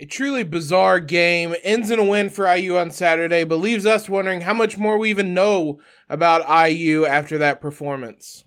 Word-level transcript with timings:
A 0.00 0.06
truly 0.06 0.44
bizarre 0.44 0.98
game 0.98 1.54
ends 1.62 1.90
in 1.90 1.98
a 1.98 2.04
win 2.04 2.30
for 2.30 2.50
IU 2.50 2.78
on 2.78 2.90
Saturday, 2.90 3.44
but 3.44 3.56
leaves 3.56 3.84
us 3.84 4.08
wondering 4.08 4.40
how 4.40 4.54
much 4.54 4.78
more 4.78 4.96
we 4.96 5.10
even 5.10 5.34
know 5.34 5.78
about 6.08 6.70
IU 6.70 7.04
after 7.04 7.36
that 7.36 7.60
performance. 7.60 8.46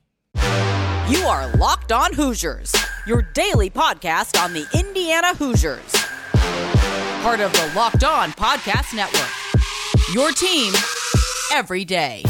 You 1.07 1.19
are 1.27 1.55
Locked 1.57 1.91
On 1.91 2.11
Hoosiers, 2.11 2.73
your 3.05 3.21
daily 3.21 3.69
podcast 3.69 4.43
on 4.43 4.53
the 4.53 4.65
Indiana 4.73 5.35
Hoosiers. 5.35 5.93
Part 7.21 7.39
of 7.39 7.53
the 7.53 7.71
Locked 7.75 8.03
On 8.03 8.31
Podcast 8.31 8.95
Network. 8.95 9.29
Your 10.11 10.31
team 10.31 10.73
every 11.51 11.85
day. 11.85 12.23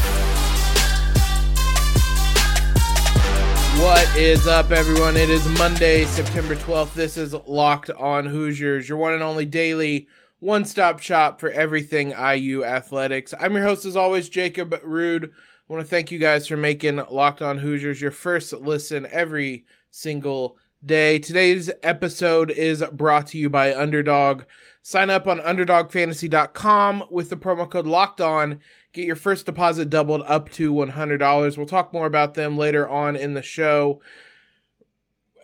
What 3.78 4.16
is 4.16 4.46
up, 4.46 4.70
everyone? 4.70 5.16
It 5.16 5.28
is 5.28 5.46
Monday, 5.58 6.04
September 6.04 6.54
12th. 6.54 6.94
This 6.94 7.16
is 7.16 7.34
Locked 7.46 7.90
On 7.90 8.24
Hoosiers, 8.24 8.88
your 8.88 8.96
one 8.96 9.12
and 9.12 9.22
only 9.22 9.44
daily 9.44 10.06
one 10.38 10.64
stop 10.64 11.00
shop 11.00 11.40
for 11.40 11.50
everything 11.50 12.10
IU 12.10 12.64
athletics. 12.64 13.34
I'm 13.38 13.54
your 13.54 13.64
host, 13.64 13.84
as 13.84 13.96
always, 13.96 14.28
Jacob 14.28 14.78
Rude. 14.84 15.24
I 15.24 15.72
want 15.72 15.84
to 15.84 15.88
thank 15.88 16.10
you 16.10 16.18
guys 16.18 16.46
for 16.46 16.56
making 16.56 17.02
Locked 17.10 17.42
On 17.42 17.58
Hoosiers 17.58 18.00
your 18.00 18.10
first 18.10 18.52
listen 18.52 19.06
every 19.10 19.64
single 19.90 20.56
day. 20.84 21.18
Today's 21.18 21.70
episode 21.82 22.50
is 22.50 22.84
brought 22.92 23.26
to 23.28 23.38
you 23.38 23.50
by 23.50 23.74
Underdog. 23.74 24.44
Sign 24.82 25.10
up 25.10 25.26
on 25.26 25.40
UnderdogFantasy.com 25.40 27.04
with 27.10 27.30
the 27.30 27.36
promo 27.36 27.68
code 27.68 27.86
Locked 27.86 28.20
On 28.20 28.60
Get 28.94 29.06
your 29.06 29.16
first 29.16 29.44
deposit 29.44 29.90
doubled 29.90 30.22
up 30.24 30.50
to 30.52 30.72
$100. 30.72 31.56
We'll 31.56 31.66
talk 31.66 31.92
more 31.92 32.06
about 32.06 32.34
them 32.34 32.56
later 32.56 32.88
on 32.88 33.16
in 33.16 33.34
the 33.34 33.42
show. 33.42 34.00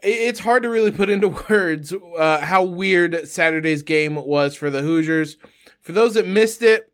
It's 0.04 0.38
hard 0.38 0.62
to 0.62 0.70
really 0.70 0.92
put 0.92 1.10
into 1.10 1.28
words 1.50 1.92
uh, 1.92 2.40
how 2.40 2.62
weird 2.62 3.26
Saturday's 3.26 3.82
game 3.82 4.14
was 4.14 4.54
for 4.54 4.70
the 4.70 4.82
Hoosiers. 4.82 5.36
For 5.80 5.90
those 5.90 6.14
that 6.14 6.28
missed 6.28 6.62
it, 6.62 6.92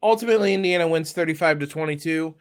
ultimately 0.00 0.54
Indiana 0.54 0.86
wins 0.86 1.10
35 1.10 1.58
to 1.58 1.66
22. 1.66 2.36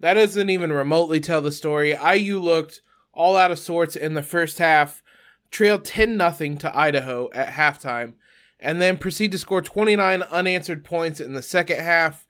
That 0.00 0.14
doesn't 0.14 0.50
even 0.50 0.70
remotely 0.70 1.20
tell 1.20 1.40
the 1.40 1.50
story. 1.50 1.96
IU 1.96 2.38
looked 2.38 2.82
all 3.14 3.38
out 3.38 3.50
of 3.50 3.58
sorts 3.58 3.96
in 3.96 4.12
the 4.12 4.22
first 4.22 4.58
half, 4.58 5.02
trailed 5.50 5.86
10 5.86 6.18
0 6.18 6.56
to 6.56 6.78
Idaho 6.78 7.30
at 7.32 7.48
halftime, 7.48 8.12
and 8.60 8.78
then 8.78 8.98
proceed 8.98 9.32
to 9.32 9.38
score 9.38 9.62
29 9.62 10.22
unanswered 10.24 10.84
points 10.84 11.18
in 11.18 11.32
the 11.32 11.42
second 11.42 11.80
half. 11.80 12.26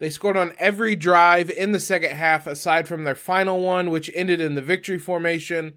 They 0.00 0.08
scored 0.08 0.38
on 0.38 0.54
every 0.58 0.96
drive 0.96 1.50
in 1.50 1.72
the 1.72 1.78
second 1.78 2.16
half, 2.16 2.46
aside 2.46 2.88
from 2.88 3.04
their 3.04 3.14
final 3.14 3.60
one, 3.60 3.90
which 3.90 4.10
ended 4.14 4.40
in 4.40 4.54
the 4.54 4.62
victory 4.62 4.98
formation. 4.98 5.74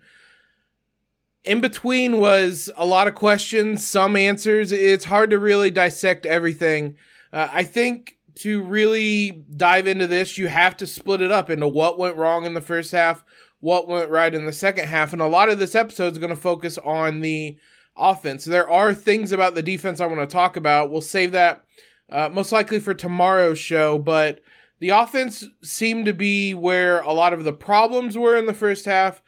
In 1.43 1.59
between 1.59 2.19
was 2.19 2.71
a 2.77 2.85
lot 2.85 3.09
of 3.09 3.15
questions, 3.15 3.85
some 3.85 4.15
answers. 4.15 4.71
It's 4.71 5.03
hard 5.03 5.29
to 5.31 5.39
really 5.39 5.69
dissect 5.69 6.25
everything. 6.25 6.95
Uh, 7.33 7.49
I 7.51 7.63
think 7.63 8.17
to 8.35 8.63
really 8.63 9.43
dive 9.57 9.87
into 9.87 10.07
this, 10.07 10.37
you 10.37 10.47
have 10.47 10.77
to 10.77 10.87
split 10.87 11.19
it 11.19 11.31
up 11.31 11.49
into 11.49 11.67
what 11.67 11.99
went 11.99 12.15
wrong 12.15 12.45
in 12.45 12.53
the 12.53 12.61
first 12.61 12.93
half, 12.93 13.25
what 13.59 13.89
went 13.89 14.09
right 14.09 14.33
in 14.33 14.45
the 14.45 14.53
second 14.53 14.87
half. 14.87 15.11
And 15.11 15.21
a 15.21 15.27
lot 15.27 15.49
of 15.49 15.59
this 15.59 15.75
episode 15.75 16.13
is 16.13 16.17
going 16.17 16.29
to 16.29 16.37
focus 16.37 16.77
on 16.77 17.19
the 17.19 17.57
offense. 17.97 18.45
There 18.45 18.69
are 18.69 18.93
things 18.93 19.33
about 19.33 19.53
the 19.53 19.61
defense 19.61 19.99
I 19.99 20.05
want 20.05 20.21
to 20.21 20.33
talk 20.33 20.55
about. 20.55 20.91
We'll 20.91 21.01
save 21.01 21.33
that 21.33 21.65
uh, 22.13 22.29
most 22.31 22.51
likely 22.51 22.79
for 22.79 22.93
tomorrow's 22.93 23.59
show. 23.59 23.97
But 23.97 24.41
the 24.79 24.89
offense 24.89 25.43
seemed 25.63 26.05
to 26.05 26.13
be 26.13 26.53
where 26.53 27.01
a 27.01 27.11
lot 27.11 27.33
of 27.33 27.43
the 27.43 27.53
problems 27.53 28.17
were 28.17 28.37
in 28.37 28.45
the 28.45 28.53
first 28.53 28.85
half 28.85 29.21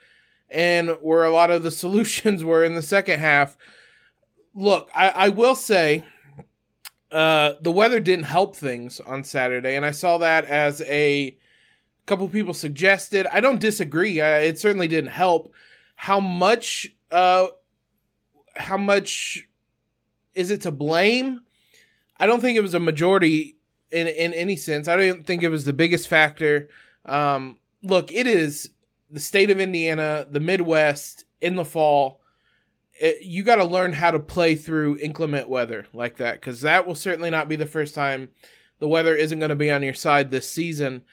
and 0.50 0.92
where 1.02 1.26
a 1.26 1.32
lot 1.32 1.50
of 1.52 1.64
the 1.64 1.72
solutions 1.84 2.44
were 2.44 2.64
in 2.64 2.76
the 2.76 2.82
second 2.82 3.20
half. 3.20 3.58
Look, 4.54 4.90
I, 4.96 5.10
I 5.10 5.30
will 5.30 5.56
say 5.56 6.06
uh, 7.12 7.54
the 7.62 7.72
weather 7.72 8.00
didn't 8.00 8.26
help 8.26 8.56
things 8.56 9.00
on 9.02 9.24
Saturday, 9.24 9.76
and 9.76 9.86
I 9.86 9.92
saw 9.92 10.20
that 10.20 10.46
as 10.46 10.82
a 10.82 11.38
couple 12.06 12.28
people 12.30 12.54
suggested. 12.54 13.28
I 13.32 13.42
don't 13.42 13.60
disagree. 13.60 14.20
It 14.20 14.60
certainly 14.60 14.88
didn't 14.88 15.12
help. 15.12 15.54
How 15.96 16.20
much? 16.20 16.88
Uh, 17.12 17.48
how 18.56 18.78
much 18.78 19.46
is 20.34 20.52
it 20.52 20.62
to 20.62 20.72
blame? 20.72 21.42
I 22.20 22.28
don't 22.28 22.42
think 22.42 22.58
it 22.58 22.62
was 22.62 22.74
a 22.74 22.80
majority 22.80 23.58
in 23.92 24.08
in 24.08 24.34
any 24.34 24.56
sense. 24.56 24.88
I 24.88 24.96
don't 24.96 25.26
think 25.26 25.44
it 25.44 25.50
was 25.50 25.66
the 25.66 25.74
biggest 25.74 26.08
factor. 26.08 26.70
Um, 27.06 27.58
look, 27.84 28.12
it 28.12 28.28
is 28.28 28.70
the 29.10 29.20
state 29.20 29.50
of 29.50 29.60
Indiana, 29.60 30.26
the 30.30 30.40
Midwest 30.40 31.26
in 31.42 31.56
the 31.56 31.66
fall. 31.66 32.22
It, 33.00 33.24
you 33.24 33.44
got 33.44 33.58
to 33.58 33.66
learn 33.66 33.94
how 33.94 34.12
to 34.12 34.20
play 34.20 34.56
through 34.56 34.98
inclement 35.00 35.50
weather 35.50 35.86
like 35.94 36.18
that 36.18 36.36
because 36.36 36.62
that 36.62 36.88
will 36.88 36.96
certainly 36.96 37.30
not 37.30 37.50
be 37.50 37.56
the 37.56 37.66
first 37.66 37.94
time 37.94 38.30
the 38.80 38.88
weather 38.88 39.16
isn't 39.16 39.40
going 39.40 39.50
to 39.50 39.56
be 39.56 39.72
on 39.72 39.84
your 39.84 39.94
side 39.94 40.32
this 40.32 40.50
season. 40.50 41.04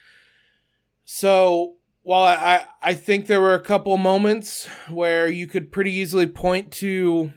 So 1.05 1.75
while 2.03 2.23
I, 2.23 2.65
I 2.81 2.93
think 2.93 3.27
there 3.27 3.41
were 3.41 3.55
a 3.55 3.61
couple 3.61 3.95
moments 3.97 4.67
where 4.89 5.27
you 5.27 5.47
could 5.47 5.71
pretty 5.71 5.91
easily 5.91 6.27
point 6.27 6.71
to 6.73 7.31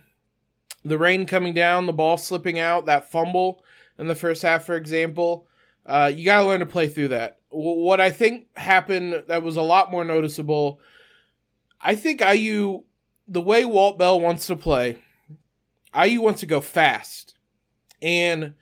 the 0.87 0.99
rain 0.99 1.27
coming 1.27 1.55
down, 1.55 1.87
the 1.87 1.93
ball 1.93 2.17
slipping 2.17 2.59
out, 2.59 2.87
that 2.87 3.11
fumble 3.11 3.65
in 3.99 4.07
the 4.07 4.15
first 4.15 4.43
half, 4.43 4.65
for 4.65 4.77
example. 4.77 5.47
Uh, 5.85 6.11
you 6.15 6.25
got 6.25 6.43
to 6.43 6.47
learn 6.47 6.61
to 6.61 6.67
play 6.67 6.89
through 6.89 7.09
that. 7.09 7.39
What 7.49 8.01
I 8.01 8.11
think 8.11 8.47
happened 8.57 9.25
that 9.29 9.43
was 9.43 9.57
a 9.57 9.63
lot 9.63 9.91
more 9.91 10.05
noticeable, 10.05 10.81
I 11.81 11.95
think 11.95 12.21
IU, 12.21 12.85
the 13.29 13.41
way 13.41 13.65
Walt 13.65 13.99
Bell 13.99 14.21
wants 14.21 14.47
to 14.47 14.57
play, 14.57 14.99
IU 15.95 16.21
wants 16.21 16.41
to 16.41 16.47
go 16.47 16.61
fast. 16.61 17.35
And 18.03 18.55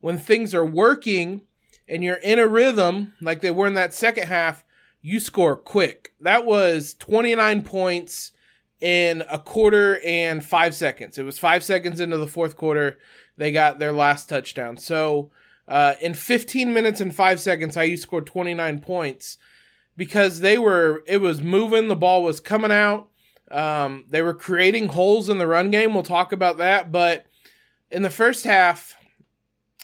when 0.00 0.18
things 0.18 0.54
are 0.54 0.64
working 0.64 1.42
and 1.86 2.02
you're 2.02 2.16
in 2.16 2.38
a 2.38 2.46
rhythm, 2.46 3.14
like 3.20 3.40
they 3.40 3.50
were 3.50 3.66
in 3.66 3.74
that 3.74 3.94
second 3.94 4.26
half, 4.26 4.64
you 5.02 5.20
score 5.20 5.56
quick. 5.56 6.12
That 6.20 6.44
was 6.44 6.94
29 6.98 7.62
points 7.62 8.32
in 8.80 9.22
a 9.30 9.38
quarter 9.38 10.00
and 10.04 10.44
five 10.44 10.74
seconds. 10.74 11.18
It 11.18 11.24
was 11.24 11.38
five 11.38 11.62
seconds 11.62 12.00
into 12.00 12.16
the 12.16 12.26
fourth 12.26 12.56
quarter. 12.56 12.98
They 13.36 13.52
got 13.52 13.78
their 13.78 13.92
last 13.92 14.28
touchdown. 14.28 14.76
So 14.76 15.30
uh, 15.68 15.94
in 16.00 16.14
15 16.14 16.72
minutes 16.72 17.00
and 17.00 17.14
five 17.14 17.40
seconds, 17.40 17.76
IU 17.76 17.96
scored 17.96 18.26
29 18.26 18.80
points 18.80 19.38
because 19.96 20.40
they 20.40 20.58
were, 20.58 21.02
it 21.06 21.18
was 21.18 21.42
moving, 21.42 21.88
the 21.88 21.96
ball 21.96 22.22
was 22.22 22.40
coming 22.40 22.72
out. 22.72 23.08
Um, 23.50 24.04
they 24.08 24.22
were 24.22 24.34
creating 24.34 24.88
holes 24.88 25.28
in 25.28 25.38
the 25.38 25.46
run 25.46 25.70
game. 25.70 25.92
We'll 25.92 26.02
talk 26.02 26.32
about 26.32 26.58
that. 26.58 26.90
But 26.92 27.26
in 27.90 28.02
the 28.02 28.10
first 28.10 28.44
half, 28.44 28.96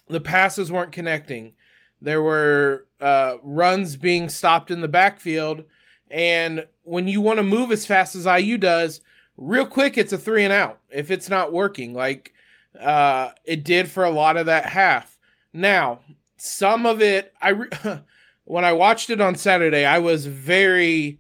the 0.09 0.21
passes 0.21 0.71
weren't 0.71 0.93
connecting. 0.93 1.55
There 2.01 2.23
were 2.23 2.87
uh, 3.01 3.37
runs 3.43 3.97
being 3.97 4.29
stopped 4.29 4.71
in 4.71 4.81
the 4.81 4.89
backfield 4.89 5.65
and 6.11 6.67
when 6.83 7.09
you 7.09 7.21
want 7.21 7.39
to 7.39 7.43
move 7.43 7.73
as 7.73 7.87
fast 7.87 8.15
as 8.15 8.27
IU 8.27 8.59
does, 8.59 9.01
real 9.37 9.67
quick, 9.67 9.99
it's 9.99 10.13
a 10.13 10.19
three 10.19 10.45
and 10.45 10.53
out 10.53 10.81
if 10.91 11.11
it's 11.11 11.29
not 11.29 11.53
working, 11.53 11.95
like 11.95 12.33
uh, 12.81 13.31
it 13.45 13.65
did 13.65 13.91
for 13.91 14.05
a 14.05 14.11
lot 14.11 14.37
of 14.37 14.47
that 14.47 14.67
half. 14.67 15.19
Now, 15.53 16.01
some 16.37 16.87
of 16.87 17.01
it, 17.03 17.33
I 17.41 17.51
re- 17.51 17.69
when 18.45 18.65
I 18.65 18.73
watched 18.73 19.11
it 19.11 19.21
on 19.21 19.35
Saturday, 19.35 19.85
I 19.85 19.99
was 19.99 20.27
very 20.27 21.19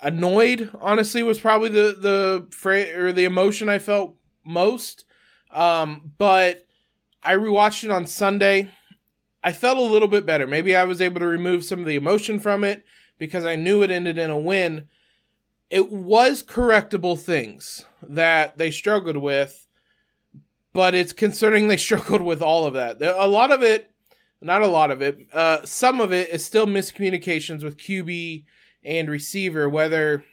annoyed. 0.00 0.70
Honestly, 0.80 1.22
was 1.22 1.40
probably 1.40 1.70
the 1.70 1.96
the 1.98 2.46
fra- 2.50 2.92
or 2.96 3.12
the 3.12 3.24
emotion 3.24 3.68
I 3.68 3.78
felt 3.78 4.16
most. 4.44 5.04
Um, 5.50 6.12
but 6.18 6.66
I 7.22 7.34
rewatched 7.34 7.84
it 7.84 7.90
on 7.90 8.06
Sunday. 8.06 8.70
I 9.44 9.52
felt 9.52 9.78
a 9.78 9.82
little 9.82 10.08
bit 10.08 10.24
better. 10.24 10.46
Maybe 10.46 10.74
I 10.76 10.84
was 10.84 11.00
able 11.00 11.20
to 11.20 11.26
remove 11.26 11.64
some 11.64 11.80
of 11.80 11.86
the 11.86 11.96
emotion 11.96 12.38
from 12.40 12.64
it 12.64 12.84
because 13.22 13.44
I 13.44 13.54
knew 13.54 13.84
it 13.84 13.92
ended 13.92 14.18
in 14.18 14.30
a 14.30 14.36
win. 14.36 14.88
It 15.70 15.92
was 15.92 16.42
correctable 16.42 17.16
things 17.16 17.84
that 18.02 18.58
they 18.58 18.72
struggled 18.72 19.16
with, 19.16 19.68
but 20.72 20.96
it's 20.96 21.12
concerning 21.12 21.68
they 21.68 21.76
struggled 21.88 22.22
with 22.22 22.42
all 22.42 22.66
of 22.66 22.74
that. 22.74 23.00
A 23.00 23.28
lot 23.28 23.52
of 23.52 23.62
it, 23.62 23.92
not 24.40 24.62
a 24.62 24.66
lot 24.66 24.90
of 24.90 25.02
it, 25.02 25.28
uh, 25.32 25.64
some 25.64 26.00
of 26.00 26.12
it 26.12 26.30
is 26.30 26.44
still 26.44 26.66
miscommunications 26.66 27.62
with 27.62 27.76
QB 27.76 28.42
and 28.82 29.08
receiver, 29.08 29.68
whether 29.68 30.24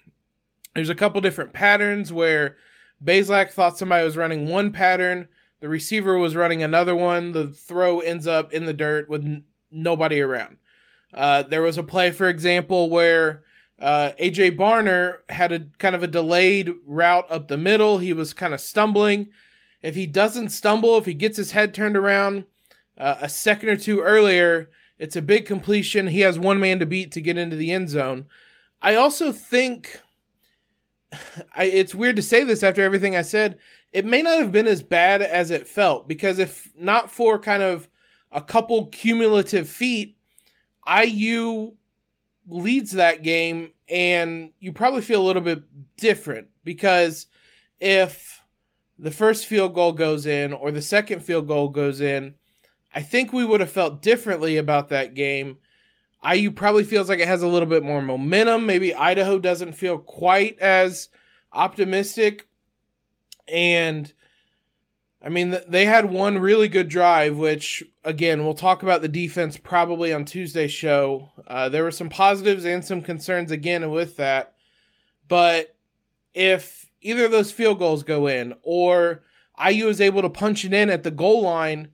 there's 0.73 0.89
a 0.89 0.95
couple 0.95 1.21
different 1.21 1.53
patterns 1.53 2.11
where 2.11 2.57
Bazelak 3.05 3.51
thought 3.51 3.77
somebody 3.77 4.03
was 4.03 4.17
running 4.17 4.47
one 4.47 4.71
pattern, 4.71 5.27
the 5.59 5.69
receiver 5.69 6.17
was 6.17 6.35
running 6.35 6.63
another 6.63 6.95
one, 6.95 7.33
the 7.33 7.49
throw 7.49 7.99
ends 7.99 8.25
up 8.25 8.51
in 8.51 8.65
the 8.65 8.73
dirt 8.73 9.07
with 9.07 9.23
n- 9.23 9.43
nobody 9.69 10.21
around. 10.21 10.57
Uh, 11.13 11.43
there 11.43 11.61
was 11.61 11.77
a 11.77 11.83
play, 11.83 12.11
for 12.11 12.29
example, 12.29 12.89
where 12.89 13.43
uh, 13.79 14.11
AJ 14.19 14.57
Barner 14.57 15.19
had 15.29 15.51
a 15.51 15.61
kind 15.77 15.95
of 15.95 16.03
a 16.03 16.07
delayed 16.07 16.71
route 16.85 17.25
up 17.29 17.47
the 17.47 17.57
middle. 17.57 17.97
He 17.97 18.13
was 18.13 18.33
kind 18.33 18.53
of 18.53 18.61
stumbling. 18.61 19.29
If 19.81 19.95
he 19.95 20.05
doesn't 20.05 20.49
stumble, 20.49 20.97
if 20.97 21.05
he 21.05 21.13
gets 21.13 21.37
his 21.37 21.51
head 21.51 21.73
turned 21.73 21.95
around 21.95 22.45
uh, 22.97 23.15
a 23.21 23.29
second 23.29 23.69
or 23.69 23.77
two 23.77 24.01
earlier, 24.01 24.69
it's 24.97 25.15
a 25.15 25.21
big 25.21 25.45
completion. 25.45 26.07
He 26.07 26.19
has 26.21 26.37
one 26.37 26.59
man 26.59 26.79
to 26.79 26.85
beat 26.85 27.13
to 27.13 27.21
get 27.21 27.37
into 27.37 27.55
the 27.55 27.71
end 27.71 27.89
zone. 27.89 28.25
I 28.81 28.95
also 28.95 29.31
think 29.31 30.01
I, 31.55 31.63
it's 31.65 31.95
weird 31.95 32.17
to 32.17 32.21
say 32.21 32.43
this 32.43 32.63
after 32.63 32.83
everything 32.83 33.15
I 33.15 33.21
said. 33.23 33.57
it 33.91 34.05
may 34.05 34.21
not 34.21 34.39
have 34.39 34.51
been 34.51 34.67
as 34.67 34.83
bad 34.83 35.21
as 35.21 35.49
it 35.49 35.67
felt 35.67 36.07
because 36.07 36.37
if 36.37 36.69
not 36.77 37.09
for 37.09 37.39
kind 37.39 37.63
of 37.63 37.89
a 38.31 38.41
couple 38.41 38.85
cumulative 38.87 39.67
feet, 39.67 40.17
IU 40.89 41.73
leads 42.47 42.91
that 42.91 43.21
game 43.21 43.71
and 43.87 44.51
you 44.59 44.73
probably 44.73 45.01
feel 45.01 45.21
a 45.21 45.25
little 45.25 45.41
bit 45.41 45.63
different 45.97 46.47
because 46.63 47.27
if 47.79 48.41
the 48.97 49.11
first 49.11 49.45
field 49.45 49.73
goal 49.73 49.93
goes 49.93 50.25
in 50.25 50.53
or 50.53 50.71
the 50.71 50.81
second 50.81 51.21
field 51.21 51.47
goal 51.47 51.69
goes 51.69 52.01
in, 52.01 52.35
I 52.93 53.01
think 53.01 53.31
we 53.31 53.45
would 53.45 53.59
have 53.59 53.71
felt 53.71 54.01
differently 54.01 54.57
about 54.57 54.89
that 54.89 55.13
game. 55.13 55.57
IU 56.27 56.51
probably 56.51 56.83
feels 56.83 57.07
like 57.07 57.19
it 57.19 57.27
has 57.27 57.43
a 57.43 57.47
little 57.47 57.69
bit 57.69 57.83
more 57.83 58.01
momentum. 58.01 58.65
Maybe 58.65 58.93
Idaho 58.93 59.39
doesn't 59.39 59.73
feel 59.73 59.97
quite 59.97 60.59
as 60.59 61.09
optimistic. 61.53 62.47
And 63.47 64.11
I 65.21 65.27
mean, 65.27 65.57
they 65.67 65.85
had 65.85 66.09
one 66.09 66.39
really 66.39 66.69
good 66.69 66.87
drive, 66.87 67.35
which, 67.35 67.83
again, 68.05 68.45
we'll 68.45 68.53
talk 68.53 68.83
about 68.83 69.01
the 69.01 69.09
defense 69.09 69.57
probably 69.57 70.13
on 70.13 70.23
Tuesday's 70.23 70.71
show. 70.71 71.29
Uh, 71.45 71.67
there 71.67 71.83
were 71.83 71.91
some 71.91 72.09
positives 72.09 72.65
and 72.65 72.85
some 72.85 73.01
concerns 73.01 73.51
again 73.51 73.91
with 73.91 74.15
that. 74.15 74.53
But 75.27 75.75
if 76.33 76.89
either 77.01 77.25
of 77.25 77.31
those 77.31 77.51
field 77.51 77.79
goals 77.79 78.03
go 78.03 78.27
in 78.27 78.53
or 78.63 79.23
IU 79.63 79.89
is 79.89 79.99
able 79.99 80.21
to 80.21 80.29
punch 80.29 80.63
it 80.63 80.73
in 80.73 80.89
at 80.89 81.03
the 81.03 81.11
goal 81.11 81.41
line, 81.41 81.89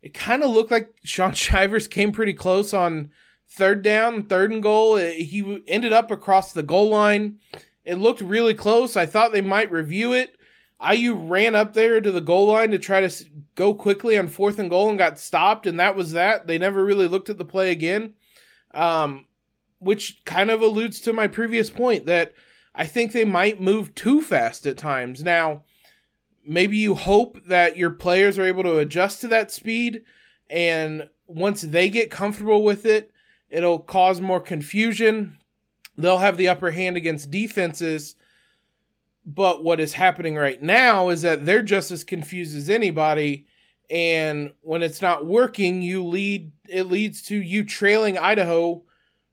it 0.00 0.14
kind 0.14 0.42
of 0.42 0.50
looked 0.50 0.70
like 0.70 0.94
Shaun 1.04 1.32
Shivers 1.34 1.86
came 1.86 2.12
pretty 2.12 2.34
close 2.34 2.72
on 2.72 3.10
third 3.48 3.82
down, 3.82 4.24
third 4.24 4.52
and 4.52 4.62
goal. 4.62 4.96
He 4.96 5.62
ended 5.66 5.92
up 5.92 6.10
across 6.10 6.52
the 6.52 6.62
goal 6.62 6.88
line. 6.88 7.40
It 7.84 7.96
looked 7.96 8.20
really 8.20 8.54
close. 8.54 8.96
I 8.96 9.06
thought 9.06 9.32
they 9.32 9.40
might 9.40 9.70
review 9.70 10.12
it. 10.12 10.36
IU 10.80 11.14
ran 11.14 11.54
up 11.54 11.74
there 11.74 12.00
to 12.00 12.10
the 12.10 12.20
goal 12.20 12.46
line 12.46 12.70
to 12.70 12.78
try 12.78 13.06
to 13.06 13.24
go 13.54 13.74
quickly 13.74 14.16
on 14.16 14.28
fourth 14.28 14.58
and 14.58 14.70
goal 14.70 14.88
and 14.88 14.98
got 14.98 15.18
stopped, 15.18 15.66
and 15.66 15.78
that 15.78 15.96
was 15.96 16.12
that. 16.12 16.46
They 16.46 16.58
never 16.58 16.84
really 16.84 17.08
looked 17.08 17.28
at 17.28 17.38
the 17.38 17.44
play 17.44 17.70
again, 17.70 18.14
um, 18.72 19.26
which 19.78 20.22
kind 20.24 20.50
of 20.50 20.62
alludes 20.62 21.00
to 21.00 21.12
my 21.12 21.28
previous 21.28 21.68
point 21.68 22.06
that 22.06 22.32
I 22.74 22.86
think 22.86 23.12
they 23.12 23.24
might 23.24 23.60
move 23.60 23.94
too 23.94 24.22
fast 24.22 24.66
at 24.66 24.78
times. 24.78 25.22
Now, 25.22 25.64
maybe 26.46 26.78
you 26.78 26.94
hope 26.94 27.44
that 27.46 27.76
your 27.76 27.90
players 27.90 28.38
are 28.38 28.46
able 28.46 28.62
to 28.62 28.78
adjust 28.78 29.20
to 29.20 29.28
that 29.28 29.50
speed, 29.50 30.02
and 30.48 31.08
once 31.26 31.60
they 31.60 31.90
get 31.90 32.10
comfortable 32.10 32.64
with 32.64 32.86
it, 32.86 33.12
it'll 33.50 33.78
cause 33.78 34.20
more 34.20 34.40
confusion. 34.40 35.36
They'll 35.98 36.18
have 36.18 36.38
the 36.38 36.48
upper 36.48 36.70
hand 36.70 36.96
against 36.96 37.30
defenses. 37.30 38.14
But 39.34 39.62
what 39.62 39.80
is 39.80 39.92
happening 39.92 40.36
right 40.36 40.60
now 40.60 41.10
is 41.10 41.22
that 41.22 41.46
they're 41.46 41.62
just 41.62 41.90
as 41.90 42.02
confused 42.02 42.56
as 42.56 42.68
anybody. 42.68 43.46
And 43.88 44.52
when 44.62 44.82
it's 44.82 45.02
not 45.02 45.26
working, 45.26 45.82
you 45.82 46.04
lead 46.04 46.52
it 46.68 46.84
leads 46.84 47.22
to 47.22 47.36
you 47.36 47.64
trailing 47.64 48.18
Idaho 48.18 48.82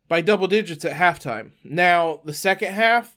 by 0.08 0.22
double 0.22 0.48
digits 0.48 0.86
at 0.86 0.94
halftime. 0.94 1.52
Now, 1.64 2.22
the 2.26 2.34
second 2.34 2.74
half, 2.74 3.16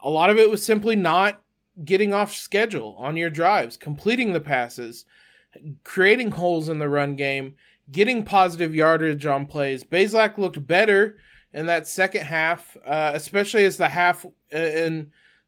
a 0.00 0.10
lot 0.10 0.30
of 0.30 0.38
it 0.38 0.50
was 0.50 0.64
simply 0.64 0.96
not 0.96 1.42
getting 1.84 2.12
off 2.12 2.34
schedule 2.34 2.96
on 2.98 3.16
your 3.16 3.30
drives, 3.30 3.76
completing 3.76 4.32
the 4.32 4.40
passes, 4.40 5.04
creating 5.84 6.30
holes 6.32 6.68
in 6.68 6.78
the 6.78 6.88
run 6.88 7.16
game, 7.16 7.54
getting 7.90 8.24
positive 8.24 8.74
yardage 8.74 9.26
on 9.26 9.46
plays. 9.46 9.84
Bazelak 9.84 10.38
looked 10.38 10.64
better 10.66 11.18
in 11.52 11.66
that 11.66 11.86
second 11.86 12.22
half, 12.22 12.76
uh, 12.84 13.12
especially 13.14 13.64
as 13.64 13.76
the 13.76 13.88
half 13.88 14.26
uh, 14.54 14.58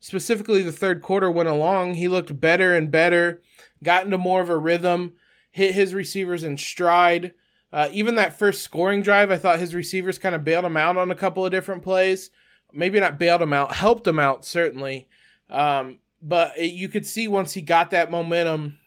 specifically 0.00 0.62
the 0.62 0.72
third 0.72 1.02
quarter 1.02 1.30
went 1.30 1.48
along. 1.48 1.94
He 1.94 2.08
looked 2.08 2.40
better 2.40 2.74
and 2.74 2.90
better, 2.90 3.42
got 3.82 4.04
into 4.04 4.18
more 4.18 4.40
of 4.40 4.50
a 4.50 4.58
rhythm, 4.58 5.12
hit 5.50 5.74
his 5.74 5.94
receivers 5.94 6.42
in 6.42 6.56
stride. 6.56 7.32
Uh, 7.72 7.88
even 7.92 8.16
that 8.16 8.38
first 8.38 8.62
scoring 8.62 9.02
drive, 9.02 9.30
I 9.30 9.38
thought 9.38 9.60
his 9.60 9.74
receivers 9.74 10.18
kind 10.18 10.34
of 10.34 10.42
bailed 10.42 10.64
him 10.64 10.76
out 10.76 10.96
on 10.96 11.10
a 11.10 11.16
couple 11.16 11.44
of 11.44 11.52
different 11.52 11.82
plays. 11.82 12.30
Maybe 12.72 12.98
not 12.98 13.18
bailed 13.18 13.42
him 13.42 13.52
out, 13.52 13.74
helped 13.74 14.06
him 14.06 14.18
out 14.18 14.44
certainly. 14.44 15.08
Um, 15.48 15.98
but 16.22 16.56
it, 16.56 16.72
you 16.72 16.88
could 16.88 17.06
see 17.06 17.28
once 17.28 17.52
he 17.52 17.62
got 17.62 17.90
that 17.90 18.10
momentum, 18.10 18.78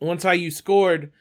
once 0.00 0.24
IU 0.24 0.50
scored, 0.50 1.12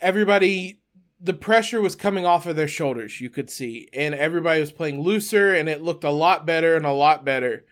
everybody 0.00 0.80
the 1.20 1.32
pressure 1.32 1.80
was 1.80 1.96
coming 1.96 2.26
off 2.26 2.44
of 2.46 2.54
their 2.54 2.68
shoulders, 2.68 3.18
you 3.18 3.30
could 3.30 3.48
see, 3.48 3.88
and 3.94 4.14
everybody 4.14 4.60
was 4.60 4.70
playing 4.70 5.00
looser, 5.00 5.54
and 5.54 5.70
it 5.70 5.80
looked 5.80 6.04
a 6.04 6.10
lot 6.10 6.44
better 6.44 6.76
and 6.76 6.84
a 6.84 6.92
lot 6.92 7.24
better. 7.24 7.64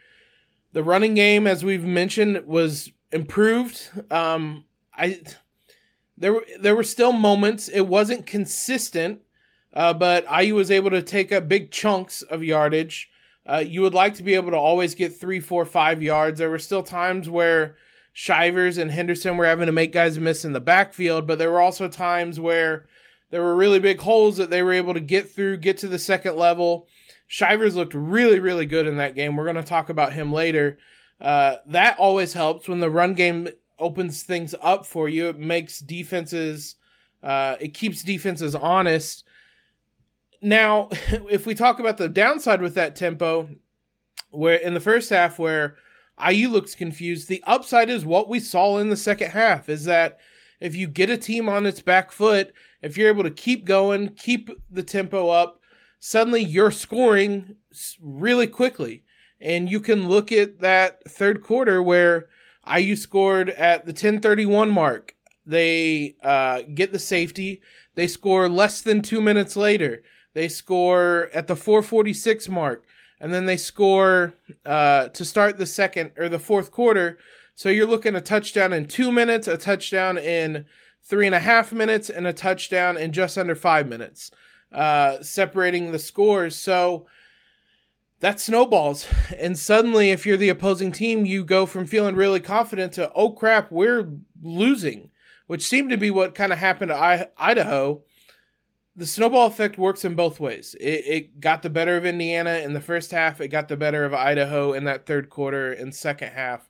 The 0.72 0.82
running 0.82 1.14
game, 1.14 1.46
as 1.46 1.64
we've 1.64 1.84
mentioned, 1.84 2.46
was 2.46 2.90
improved. 3.10 3.90
Um, 4.10 4.64
I 4.94 5.20
there 6.16 6.32
were 6.32 6.46
there 6.60 6.76
were 6.76 6.82
still 6.82 7.12
moments. 7.12 7.68
It 7.68 7.82
wasn't 7.82 8.26
consistent, 8.26 9.20
uh, 9.74 9.92
but 9.94 10.24
IU 10.30 10.54
was 10.54 10.70
able 10.70 10.90
to 10.90 11.02
take 11.02 11.32
up 11.32 11.48
big 11.48 11.70
chunks 11.70 12.22
of 12.22 12.42
yardage. 12.42 13.10
Uh, 13.44 13.64
you 13.66 13.82
would 13.82 13.94
like 13.94 14.14
to 14.14 14.22
be 14.22 14.34
able 14.34 14.52
to 14.52 14.56
always 14.56 14.94
get 14.94 15.16
three, 15.16 15.40
four, 15.40 15.64
five 15.64 16.02
yards. 16.02 16.38
There 16.38 16.50
were 16.50 16.58
still 16.58 16.82
times 16.82 17.28
where 17.28 17.76
Shivers 18.12 18.78
and 18.78 18.90
Henderson 18.90 19.36
were 19.36 19.46
having 19.46 19.66
to 19.66 19.72
make 19.72 19.92
guys 19.92 20.18
miss 20.18 20.44
in 20.44 20.52
the 20.52 20.60
backfield, 20.60 21.26
but 21.26 21.38
there 21.38 21.50
were 21.50 21.60
also 21.60 21.88
times 21.88 22.38
where 22.38 22.86
there 23.30 23.42
were 23.42 23.56
really 23.56 23.80
big 23.80 24.00
holes 24.00 24.36
that 24.36 24.50
they 24.50 24.62
were 24.62 24.74
able 24.74 24.94
to 24.94 25.00
get 25.00 25.30
through, 25.30 25.56
get 25.56 25.78
to 25.78 25.88
the 25.88 25.98
second 25.98 26.36
level. 26.36 26.86
Shivers 27.32 27.74
looked 27.74 27.94
really, 27.94 28.40
really 28.40 28.66
good 28.66 28.86
in 28.86 28.98
that 28.98 29.14
game. 29.14 29.36
We're 29.36 29.44
going 29.44 29.56
to 29.56 29.62
talk 29.62 29.88
about 29.88 30.12
him 30.12 30.34
later. 30.34 30.76
Uh, 31.18 31.56
that 31.68 31.98
always 31.98 32.34
helps 32.34 32.68
when 32.68 32.78
the 32.78 32.90
run 32.90 33.14
game 33.14 33.48
opens 33.78 34.22
things 34.22 34.54
up 34.60 34.84
for 34.84 35.08
you. 35.08 35.30
It 35.30 35.38
makes 35.38 35.78
defenses, 35.78 36.76
uh, 37.22 37.56
it 37.58 37.72
keeps 37.72 38.02
defenses 38.02 38.54
honest. 38.54 39.24
Now, 40.42 40.90
if 41.30 41.46
we 41.46 41.54
talk 41.54 41.78
about 41.78 41.96
the 41.96 42.06
downside 42.06 42.60
with 42.60 42.74
that 42.74 42.96
tempo, 42.96 43.48
where 44.28 44.56
in 44.56 44.74
the 44.74 44.78
first 44.78 45.08
half, 45.08 45.38
where 45.38 45.76
IU 46.28 46.50
looks 46.50 46.74
confused, 46.74 47.28
the 47.28 47.42
upside 47.46 47.88
is 47.88 48.04
what 48.04 48.28
we 48.28 48.40
saw 48.40 48.76
in 48.76 48.90
the 48.90 48.96
second 48.96 49.30
half 49.30 49.70
is 49.70 49.86
that 49.86 50.18
if 50.60 50.76
you 50.76 50.86
get 50.86 51.08
a 51.08 51.16
team 51.16 51.48
on 51.48 51.64
its 51.64 51.80
back 51.80 52.12
foot, 52.12 52.52
if 52.82 52.98
you're 52.98 53.08
able 53.08 53.24
to 53.24 53.30
keep 53.30 53.64
going, 53.64 54.10
keep 54.16 54.50
the 54.70 54.82
tempo 54.82 55.30
up, 55.30 55.61
suddenly 56.04 56.42
you're 56.42 56.72
scoring 56.72 57.54
really 58.00 58.48
quickly. 58.48 59.04
And 59.40 59.70
you 59.70 59.78
can 59.78 60.08
look 60.08 60.32
at 60.32 60.58
that 60.58 61.08
third 61.08 61.44
quarter 61.44 61.80
where 61.80 62.26
IU 62.68 62.96
scored 62.96 63.50
at 63.50 63.86
the 63.86 63.92
1031 63.92 64.68
mark. 64.68 65.14
They 65.46 66.16
uh, 66.20 66.62
get 66.74 66.92
the 66.92 66.98
safety. 66.98 67.62
They 67.94 68.08
score 68.08 68.48
less 68.48 68.80
than 68.80 69.02
two 69.02 69.20
minutes 69.20 69.54
later. 69.54 70.02
They 70.34 70.48
score 70.48 71.30
at 71.32 71.46
the 71.46 71.54
446 71.54 72.48
mark. 72.48 72.84
And 73.20 73.32
then 73.32 73.46
they 73.46 73.56
score 73.56 74.34
uh, 74.66 75.06
to 75.08 75.24
start 75.24 75.56
the 75.56 75.66
second 75.66 76.10
or 76.18 76.28
the 76.28 76.40
fourth 76.40 76.72
quarter. 76.72 77.16
So 77.54 77.68
you're 77.68 77.86
looking 77.86 78.16
a 78.16 78.20
touchdown 78.20 78.72
in 78.72 78.86
two 78.88 79.12
minutes, 79.12 79.46
a 79.46 79.56
touchdown 79.56 80.18
in 80.18 80.64
three 81.04 81.26
and 81.26 81.34
a 81.34 81.40
half 81.40 81.72
minutes, 81.72 82.10
and 82.10 82.26
a 82.26 82.32
touchdown 82.32 82.96
in 82.96 83.12
just 83.12 83.38
under 83.38 83.54
five 83.54 83.86
minutes, 83.86 84.32
uh, 84.72 85.22
separating 85.22 85.92
the 85.92 85.98
scores. 85.98 86.56
So 86.56 87.06
that 88.20 88.40
snowballs. 88.40 89.06
And 89.38 89.58
suddenly, 89.58 90.10
if 90.10 90.26
you're 90.26 90.36
the 90.36 90.48
opposing 90.48 90.92
team, 90.92 91.26
you 91.26 91.44
go 91.44 91.66
from 91.66 91.86
feeling 91.86 92.14
really 92.14 92.40
confident 92.40 92.92
to, 92.94 93.10
oh 93.14 93.30
crap, 93.30 93.70
we're 93.70 94.08
losing, 94.42 95.10
which 95.46 95.66
seemed 95.66 95.90
to 95.90 95.96
be 95.96 96.10
what 96.10 96.34
kind 96.34 96.52
of 96.52 96.58
happened 96.58 96.90
to 96.90 96.96
I- 96.96 97.28
Idaho. 97.36 98.02
The 98.94 99.06
snowball 99.06 99.46
effect 99.46 99.78
works 99.78 100.04
in 100.04 100.14
both 100.14 100.38
ways. 100.38 100.76
It, 100.78 101.04
it 101.06 101.40
got 101.40 101.62
the 101.62 101.70
better 101.70 101.96
of 101.96 102.04
Indiana 102.04 102.58
in 102.58 102.74
the 102.74 102.80
first 102.80 103.10
half, 103.10 103.40
it 103.40 103.48
got 103.48 103.68
the 103.68 103.76
better 103.76 104.04
of 104.04 104.12
Idaho 104.12 104.74
in 104.74 104.84
that 104.84 105.06
third 105.06 105.30
quarter 105.30 105.72
and 105.72 105.94
second 105.94 106.32
half 106.32 106.68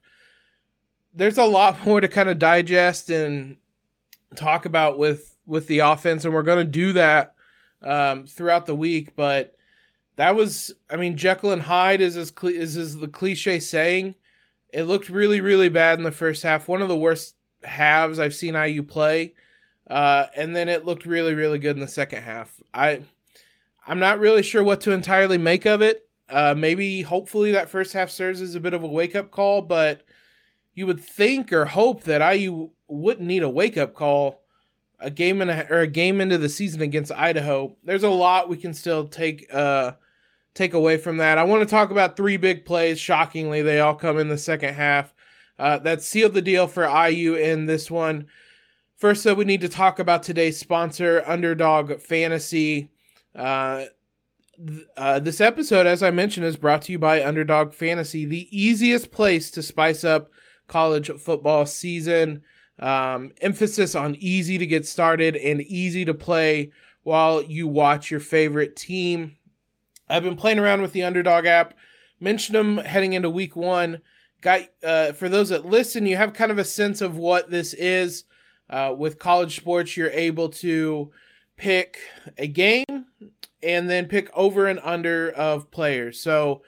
there's 1.15 1.39
a 1.39 1.45
lot 1.45 1.85
more 1.87 2.01
to 2.01 2.09
kind 2.09 2.29
of 2.29 2.39
digest 2.39 3.11
and 3.11 3.57
talk 4.37 4.65
about 4.65 4.99
with 4.99 5.37
with 5.45 5.67
the 5.67 5.81
offense, 5.81 6.25
and 6.25 6.33
we're 6.33 6.43
going 6.43 6.65
to 6.65 6.71
do 6.71 6.93
that 6.93 7.32
um, 7.83 8.27
throughout 8.27 8.67
the 8.67 8.75
week. 8.75 9.15
But 9.17 9.55
that 10.17 10.35
was, 10.35 10.75
I 10.91 10.97
mean, 10.97 11.17
Jekyll 11.17 11.53
and 11.53 11.63
Hyde 11.63 12.01
is 12.01 12.17
as 12.17 12.33
is 12.43 12.77
as 12.77 12.97
the 12.97 13.09
cliche 13.09 13.61
saying. 13.61 14.15
It 14.73 14.85
looked 14.85 15.09
really, 15.09 15.41
really 15.41 15.69
bad 15.69 15.99
in 15.99 16.05
the 16.05 16.11
first 16.11 16.43
half. 16.43 16.69
One 16.69 16.83
of 16.83 16.89
the 16.89 16.97
worst 16.97 17.35
halves 17.63 18.19
I've 18.19 18.35
seen 18.35 18.55
IU 18.55 18.83
play, 18.83 19.35
uh, 19.89 20.27
and 20.35 20.57
then 20.57 20.69
it 20.69 20.87
looked 20.87 21.05
really, 21.05 21.35
really 21.35 21.59
good 21.59 21.77
in 21.77 21.83
the 21.83 21.89
second 21.89 22.23
half. 22.23 22.55
I, 22.73 23.03
I'm 23.87 23.99
not 23.99 24.19
really 24.19 24.43
sure 24.43 24.65
what 24.65 24.81
to 24.83 24.93
entirely 24.93 25.39
make 25.39 25.67
of 25.67 25.83
it. 25.83 26.09
Uh, 26.29 26.55
maybe, 26.57 27.03
hopefully, 27.03 27.53
that 27.53 27.69
first 27.69 27.93
half 27.93 28.09
serves 28.09 28.41
as 28.41 28.55
a 28.55 28.61
bit 28.61 28.73
of 28.73 28.83
a 28.83 28.89
wake 28.89 29.15
up 29.15 29.31
call, 29.31 29.61
but 29.61 30.03
you 30.75 30.87
would 30.87 31.01
think 31.01 31.53
or 31.53 31.67
hope 31.67 32.05
that 32.05 32.35
IU 32.35 32.71
wouldn't 32.89 33.27
need 33.27 33.43
a 33.43 33.49
wake 33.49 33.77
up 33.77 33.95
call 33.95 34.42
a 35.03 35.11
game 35.11 35.41
and 35.43 35.51
a, 35.51 35.69
or 35.73 35.81
a 35.81 35.87
game 35.87 36.21
into 36.21 36.39
the 36.39 36.49
season 36.49 36.81
against 36.81 37.13
Idaho. 37.13 37.77
There's 37.85 38.05
a 38.05 38.11
lot 38.11 38.49
we 38.49 38.57
can 38.57 38.73
still 38.75 39.09
take 39.09 39.53
uh 39.53 39.93
take 40.55 40.75
away 40.75 40.97
from 40.99 41.17
that. 41.19 41.39
I 41.39 41.45
want 41.45 41.63
to 41.63 41.71
talk 41.71 41.91
about 41.91 42.17
three 42.17 42.37
big 42.37 42.65
plays. 42.65 42.99
Shockingly, 42.99 43.63
they 43.63 43.81
all 43.81 43.95
come 43.95 44.19
in 44.19 44.29
the 44.29 44.39
second 44.39 44.75
half. 44.75 45.13
uh, 45.59 45.79
that 45.79 46.03
sealed 46.03 46.35
the 46.35 46.43
deal 46.43 46.67
for 46.67 46.85
IU 46.85 47.35
in 47.35 47.67
this 47.67 47.91
one. 47.91 48.27
First, 48.97 49.25
though, 49.25 49.35
we 49.35 49.45
need 49.45 49.61
to 49.63 49.69
talk 49.69 49.99
about 49.99 50.23
today's 50.23 50.59
sponsor, 50.59 51.23
Underdog 51.27 52.01
Fantasy. 52.01 52.91
Uh, 53.35 53.85
uh, 54.97 55.19
this 55.19 55.41
episode, 55.41 55.87
as 55.87 56.03
I 56.03 56.11
mentioned, 56.11 56.47
is 56.47 56.57
brought 56.57 56.83
to 56.83 56.93
you 56.93 56.99
by 56.99 57.25
Underdog 57.25 57.75
Fantasy, 57.75 58.25
the 58.25 58.49
easiest 58.57 59.11
place 59.11 59.51
to 59.53 59.63
spice 59.63 60.05
up 60.05 60.31
college 60.69 61.11
football 61.19 61.67
season. 61.67 62.43
Um, 62.79 63.33
emphasis 63.41 63.95
on 63.95 64.17
easy 64.17 64.59
to 64.59 64.67
get 64.67 64.87
started 64.87 65.37
and 65.37 65.61
easy 65.63 66.05
to 66.05 66.15
play 66.15 66.73
while 67.03 67.43
you 67.43 67.69
watch 67.69 68.11
your 68.11 68.21
favorite 68.21 68.77
team. 68.77 69.37
I've 70.09 70.23
been 70.23 70.37
playing 70.37 70.59
around 70.59 70.83
with 70.83 70.93
the 70.93 71.03
Underdog 71.03 71.47
app. 71.47 71.75
Mentioned 72.21 72.57
them 72.57 72.79
heading 72.79 73.13
into 73.15 73.31
week 73.31 73.57
one. 73.57 74.01
Got 74.41 74.63
uh, 74.83 75.13
for 75.13 75.29
those 75.29 75.49
that 75.51 75.67
listen, 75.67 76.07
you 76.07 76.17
have 76.17 76.33
kind 76.33 76.51
of 76.51 76.59
a 76.59 76.65
sense 76.65 77.01
of 77.01 77.17
what 77.17 77.51
this 77.51 77.75
is. 77.75 78.25
Uh, 78.71 78.95
with 78.97 79.19
college 79.19 79.57
sports, 79.57 79.97
you're 79.97 80.11
able 80.11 80.49
to 80.49 81.11
pick 81.57 81.99
a 82.39 82.47
game 82.47 83.07
and 83.63 83.89
then 83.89 84.07
pick 84.07 84.31
over 84.35 84.67
and 84.67 84.81
under 84.83 85.31
of 85.31 85.71
players. 85.71 86.21
So, 86.21 86.63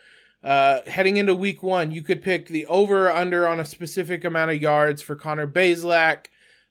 uh, 0.44 0.82
heading 0.86 1.16
into 1.16 1.34
week 1.34 1.62
one, 1.62 1.90
you 1.90 2.02
could 2.02 2.22
pick 2.22 2.48
the 2.48 2.66
over 2.66 3.06
or 3.06 3.12
under 3.12 3.48
on 3.48 3.60
a 3.60 3.64
specific 3.64 4.24
amount 4.24 4.50
of 4.50 4.60
yards 4.60 5.00
for 5.00 5.16
Connor 5.16 5.46
Bazelak, 5.46 6.26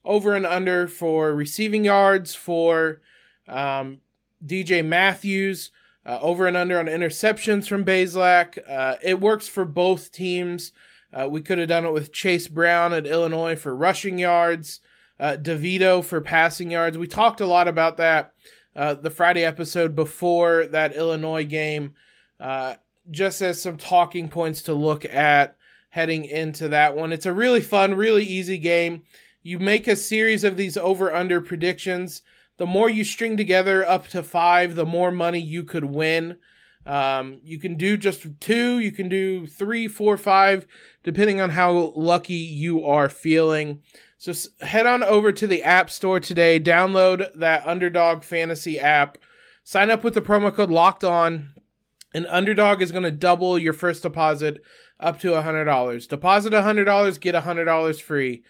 over 0.05 0.35
and 0.35 0.45
under 0.45 0.87
for 0.87 1.33
receiving 1.33 1.83
yards 1.83 2.35
for 2.35 3.01
um, 3.47 3.99
DJ 4.45 4.85
Matthews, 4.85 5.71
uh, 6.05 6.19
over 6.21 6.45
and 6.45 6.55
under 6.55 6.77
on 6.77 6.85
interceptions 6.85 7.67
from 7.67 7.83
Bazelak. 7.83 8.59
Uh, 8.69 8.97
it 9.01 9.19
works 9.19 9.47
for 9.47 9.65
both 9.65 10.11
teams. 10.11 10.71
Uh, 11.11 11.27
we 11.27 11.41
could 11.41 11.57
have 11.57 11.69
done 11.69 11.85
it 11.85 11.93
with 11.93 12.13
Chase 12.13 12.47
Brown 12.47 12.93
at 12.93 13.07
Illinois 13.07 13.55
for 13.55 13.75
rushing 13.75 14.19
yards, 14.19 14.81
uh, 15.19 15.37
DeVito 15.41 16.03
for 16.03 16.21
passing 16.21 16.69
yards. 16.69 16.95
We 16.95 17.07
talked 17.07 17.41
a 17.41 17.47
lot 17.47 17.67
about 17.67 17.97
that 17.97 18.33
the 18.75 19.13
Friday 19.13 19.43
episode 19.43 19.95
before 19.95 20.67
that 20.67 20.95
Illinois 20.95 21.45
game, 21.45 21.95
just 23.11 23.41
as 23.41 23.61
some 23.61 23.77
talking 23.77 24.29
points 24.29 24.61
to 24.63 24.73
look 24.73 25.05
at 25.05 25.55
heading 25.89 26.25
into 26.25 26.67
that 26.69 26.95
one. 26.95 27.11
It's 27.13 27.25
a 27.25 27.33
really 27.33 27.61
fun, 27.61 27.95
really 27.95 28.23
easy 28.23 28.57
game. 28.57 29.03
You 29.41 29.59
make 29.59 29.87
a 29.87 29.95
series 29.95 30.43
of 30.43 30.57
these 30.57 30.77
over 30.77 31.13
under 31.13 31.41
predictions. 31.41 32.21
The 32.57 32.65
more 32.65 32.89
you 32.89 33.03
string 33.03 33.37
together 33.37 33.87
up 33.87 34.07
to 34.09 34.23
five, 34.23 34.75
the 34.75 34.85
more 34.85 35.11
money 35.11 35.39
you 35.39 35.63
could 35.63 35.85
win. 35.85 36.37
Um, 36.85 37.39
you 37.43 37.59
can 37.59 37.75
do 37.75 37.95
just 37.95 38.25
two, 38.39 38.79
you 38.79 38.91
can 38.91 39.07
do 39.07 39.47
three, 39.47 39.87
four, 39.87 40.17
five, 40.17 40.67
depending 41.03 41.39
on 41.39 41.51
how 41.51 41.93
lucky 41.95 42.33
you 42.33 42.85
are 42.85 43.09
feeling. 43.09 43.81
So 44.17 44.33
head 44.61 44.85
on 44.85 45.03
over 45.03 45.31
to 45.31 45.47
the 45.47 45.63
App 45.63 45.89
Store 45.89 46.19
today, 46.19 46.59
download 46.59 47.27
that 47.35 47.65
Underdog 47.65 48.23
Fantasy 48.23 48.79
app, 48.79 49.17
sign 49.63 49.89
up 49.89 50.03
with 50.03 50.13
the 50.13 50.21
promo 50.21 50.53
code 50.53 50.71
Locked 50.71 51.03
On, 51.03 51.52
and 52.13 52.27
Underdog 52.27 52.81
is 52.81 52.91
going 52.91 53.03
to 53.03 53.11
double 53.11 53.57
your 53.57 53.73
first 53.73 54.03
deposit 54.03 54.61
up 54.99 55.19
to 55.21 55.31
$100. 55.31 56.07
Deposit 56.07 56.53
$100, 56.53 57.19
get 57.19 57.35
$100 57.35 58.01
free. 58.01 58.43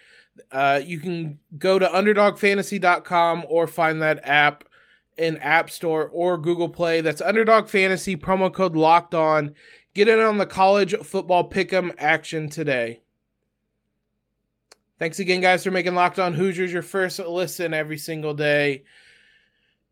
Uh, 0.51 0.81
you 0.83 0.99
can 0.99 1.39
go 1.57 1.79
to 1.79 1.87
underdogfantasy.com 1.87 3.45
or 3.47 3.67
find 3.67 4.01
that 4.01 4.19
app 4.23 4.63
in 5.17 5.37
App 5.37 5.69
Store 5.69 6.09
or 6.09 6.37
Google 6.37 6.69
Play. 6.69 7.01
That's 7.01 7.21
Underdog 7.21 7.67
Fantasy, 7.67 8.17
promo 8.17 8.51
code 8.51 8.75
locked 8.75 9.13
on. 9.13 9.53
Get 9.93 10.07
in 10.07 10.19
on 10.19 10.39
the 10.39 10.45
college 10.45 10.95
football 11.03 11.49
pick'em 11.49 11.93
action 11.99 12.49
today. 12.49 13.01
Thanks 14.97 15.19
again, 15.19 15.41
guys, 15.41 15.63
for 15.63 15.71
making 15.71 15.95
Locked 15.95 16.19
On 16.19 16.33
Hoosiers 16.33 16.71
your 16.71 16.81
first 16.81 17.19
listen 17.19 17.73
every 17.73 17.97
single 17.97 18.33
day. 18.33 18.83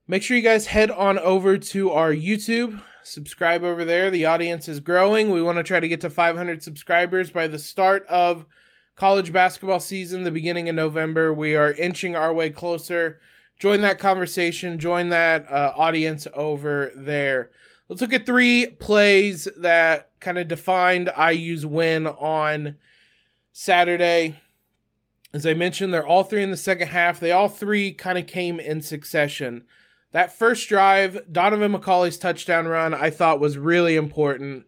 Make 0.07 0.23
sure 0.23 0.37
you 0.37 0.43
guys 0.43 0.65
head 0.65 0.89
on 0.89 1.19
over 1.19 1.57
to 1.57 1.91
our 1.91 2.11
YouTube. 2.13 2.81
Subscribe 3.03 3.63
over 3.63 3.85
there. 3.85 4.09
The 4.09 4.25
audience 4.25 4.67
is 4.67 4.79
growing. 4.79 5.29
We 5.29 5.41
want 5.41 5.57
to 5.57 5.63
try 5.63 5.79
to 5.79 5.87
get 5.87 6.01
to 6.01 6.09
500 6.09 6.63
subscribers 6.63 7.31
by 7.31 7.47
the 7.47 7.59
start 7.59 8.05
of 8.07 8.45
college 8.95 9.33
basketball 9.33 9.79
season, 9.79 10.23
the 10.23 10.31
beginning 10.31 10.69
of 10.69 10.75
November. 10.75 11.33
We 11.33 11.55
are 11.55 11.73
inching 11.73 12.15
our 12.15 12.33
way 12.33 12.49
closer 12.49 13.19
join 13.61 13.81
that 13.81 13.99
conversation, 13.99 14.79
join 14.79 15.09
that 15.09 15.49
uh, 15.51 15.71
audience 15.75 16.25
over 16.33 16.91
there. 16.95 17.51
Let's 17.87 18.01
look 18.01 18.11
at 18.11 18.25
three 18.25 18.65
plays 18.65 19.47
that 19.55 20.09
kind 20.19 20.39
of 20.39 20.47
defined 20.47 21.11
IU's 21.15 21.63
win 21.63 22.07
on 22.07 22.77
Saturday. 23.51 24.39
As 25.31 25.45
I 25.45 25.53
mentioned, 25.53 25.93
they're 25.93 26.05
all 26.05 26.23
three 26.23 26.41
in 26.41 26.49
the 26.49 26.57
second 26.57 26.87
half. 26.87 27.19
They 27.19 27.31
all 27.31 27.49
three 27.49 27.93
kind 27.93 28.17
of 28.17 28.25
came 28.25 28.59
in 28.59 28.81
succession. 28.81 29.65
That 30.11 30.37
first 30.37 30.67
drive, 30.67 31.19
Donovan 31.31 31.73
McCulley's 31.73 32.17
touchdown 32.17 32.67
run, 32.67 32.93
I 32.93 33.09
thought 33.09 33.39
was 33.39 33.57
really 33.57 33.95
important 33.95 34.65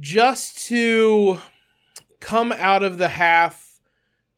just 0.00 0.66
to 0.66 1.38
come 2.20 2.52
out 2.52 2.82
of 2.82 2.98
the 2.98 3.08
half 3.08 3.80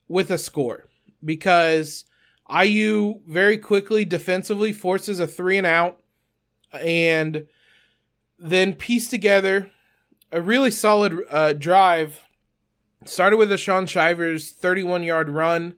with 0.09 0.31
a 0.31 0.39
score 0.39 0.89
because 1.25 2.05
IU 2.51 3.21
very 3.27 3.57
quickly 3.57 4.05
defensively 4.05 4.73
forces 4.73 5.21
a 5.21 5.27
three 5.27 5.57
and 5.57 5.67
out 5.67 6.01
and 6.73 7.47
then 8.39 8.75
piece 8.75 9.09
together 9.09 9.71
a 10.33 10.41
really 10.41 10.71
solid 10.71 11.19
uh, 11.31 11.53
drive. 11.53 12.21
Started 13.07 13.37
with 13.37 13.53
a 13.53 13.59
Shaun 13.59 13.87
Shivers 13.87 14.51
31 14.51 15.03
yard 15.03 15.31
run. 15.31 15.77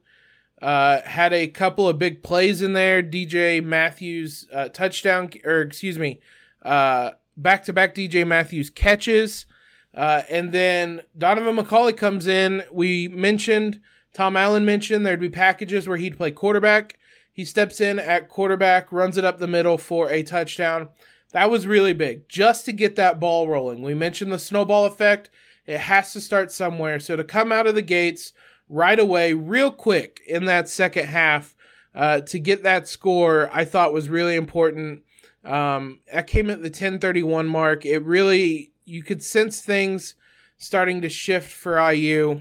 Uh, 0.62 1.02
had 1.02 1.32
a 1.32 1.48
couple 1.48 1.88
of 1.88 1.98
big 1.98 2.22
plays 2.22 2.62
in 2.62 2.72
there. 2.72 3.02
DJ 3.02 3.62
Matthews 3.62 4.46
uh, 4.52 4.68
touchdown, 4.68 5.30
or 5.44 5.60
excuse 5.60 5.98
me, 5.98 6.20
uh 6.62 7.10
back 7.36 7.64
to 7.64 7.72
back 7.72 7.94
DJ 7.94 8.26
Matthews 8.26 8.70
catches. 8.70 9.46
Uh, 9.94 10.22
and 10.28 10.52
then 10.52 11.02
Donovan 11.16 11.56
McCulley 11.56 11.96
comes 11.96 12.26
in. 12.26 12.62
We 12.70 13.08
mentioned 13.08 13.80
Tom 14.12 14.36
Allen 14.36 14.64
mentioned 14.64 15.04
there'd 15.04 15.20
be 15.20 15.30
packages 15.30 15.88
where 15.88 15.96
he'd 15.96 16.16
play 16.16 16.30
quarterback. 16.30 16.98
He 17.32 17.44
steps 17.44 17.80
in 17.80 17.98
at 17.98 18.28
quarterback, 18.28 18.90
runs 18.90 19.18
it 19.18 19.24
up 19.24 19.38
the 19.38 19.46
middle 19.46 19.76
for 19.76 20.10
a 20.10 20.22
touchdown. 20.22 20.88
That 21.32 21.50
was 21.50 21.66
really 21.66 21.92
big 21.92 22.28
just 22.28 22.64
to 22.64 22.72
get 22.72 22.96
that 22.96 23.20
ball 23.20 23.48
rolling. 23.48 23.82
We 23.82 23.94
mentioned 23.94 24.32
the 24.32 24.38
snowball 24.38 24.86
effect. 24.86 25.30
It 25.66 25.78
has 25.78 26.12
to 26.12 26.20
start 26.20 26.52
somewhere. 26.52 26.98
So 27.00 27.16
to 27.16 27.24
come 27.24 27.52
out 27.52 27.66
of 27.66 27.74
the 27.74 27.82
gates 27.82 28.32
right 28.68 28.98
away, 28.98 29.32
real 29.32 29.70
quick 29.70 30.20
in 30.26 30.44
that 30.46 30.68
second 30.68 31.06
half, 31.06 31.54
uh, 31.94 32.20
to 32.20 32.38
get 32.38 32.62
that 32.62 32.86
score, 32.86 33.48
I 33.52 33.64
thought 33.64 33.92
was 33.92 34.08
really 34.08 34.36
important. 34.36 35.02
Um, 35.44 36.00
that 36.12 36.26
came 36.26 36.50
at 36.50 36.62
the 36.62 36.70
10:31 36.70 37.46
mark. 37.46 37.86
It 37.86 38.02
really 38.02 38.72
you 38.84 39.02
could 39.02 39.22
sense 39.22 39.60
things 39.60 40.14
starting 40.58 41.02
to 41.02 41.08
shift 41.08 41.50
for 41.50 41.78
IU 41.78 42.40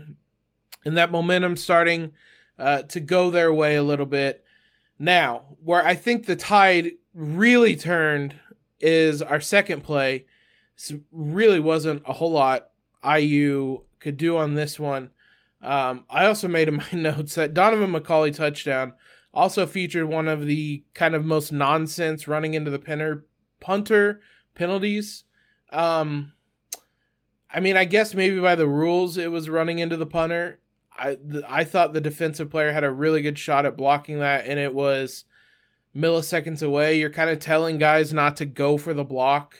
and 0.85 0.97
that 0.97 1.11
momentum 1.11 1.57
starting 1.57 2.11
uh, 2.57 2.83
to 2.83 2.99
go 2.99 3.29
their 3.29 3.53
way 3.53 3.75
a 3.75 3.83
little 3.83 4.05
bit. 4.05 4.43
Now, 4.97 5.57
where 5.63 5.85
I 5.85 5.95
think 5.95 6.25
the 6.25 6.35
tide 6.35 6.91
really 7.13 7.75
turned 7.75 8.35
is 8.79 9.21
our 9.21 9.41
second 9.41 9.83
play. 9.83 10.25
This 10.77 10.97
really 11.11 11.59
wasn't 11.59 12.03
a 12.05 12.13
whole 12.13 12.31
lot 12.31 12.69
IU 13.03 13.81
could 13.99 14.17
do 14.17 14.37
on 14.37 14.53
this 14.53 14.79
one. 14.79 15.09
Um, 15.61 16.05
I 16.09 16.25
also 16.25 16.47
made 16.47 16.67
in 16.69 16.75
my 16.75 16.91
notes 16.93 17.35
that 17.35 17.53
Donovan 17.53 17.91
McCulley 17.91 18.35
touchdown 18.35 18.93
also 19.33 19.65
featured 19.65 20.05
one 20.05 20.27
of 20.27 20.45
the 20.45 20.83
kind 20.93 21.13
of 21.13 21.25
most 21.25 21.51
nonsense 21.51 22.27
running 22.27 22.53
into 22.53 22.71
the 22.71 22.79
pinner, 22.79 23.25
punter 23.59 24.21
penalties. 24.55 25.25
Um, 25.71 26.33
I 27.53 27.59
mean, 27.59 27.77
I 27.77 27.85
guess 27.85 28.13
maybe 28.13 28.39
by 28.39 28.55
the 28.55 28.67
rules 28.67 29.17
it 29.17 29.31
was 29.31 29.49
running 29.49 29.79
into 29.79 29.97
the 29.97 30.05
punter. 30.05 30.59
I 30.97 31.17
I 31.47 31.63
thought 31.65 31.93
the 31.93 32.01
defensive 32.01 32.49
player 32.49 32.71
had 32.71 32.83
a 32.83 32.91
really 32.91 33.21
good 33.21 33.37
shot 33.37 33.65
at 33.65 33.77
blocking 33.77 34.19
that, 34.19 34.45
and 34.45 34.59
it 34.59 34.73
was 34.73 35.25
milliseconds 35.95 36.65
away. 36.65 36.99
You're 36.99 37.09
kind 37.09 37.29
of 37.29 37.39
telling 37.39 37.77
guys 37.77 38.13
not 38.13 38.37
to 38.37 38.45
go 38.45 38.77
for 38.77 38.93
the 38.93 39.03
block. 39.03 39.55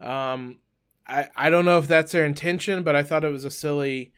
Um, 0.00 0.58
I 1.06 1.28
I 1.36 1.50
don't 1.50 1.64
know 1.64 1.78
if 1.78 1.88
that's 1.88 2.12
their 2.12 2.24
intention, 2.24 2.82
but 2.82 2.94
I 2.94 3.02
thought 3.02 3.24
it 3.24 3.32
was 3.32 3.44
a 3.44 3.50
silly 3.50 4.12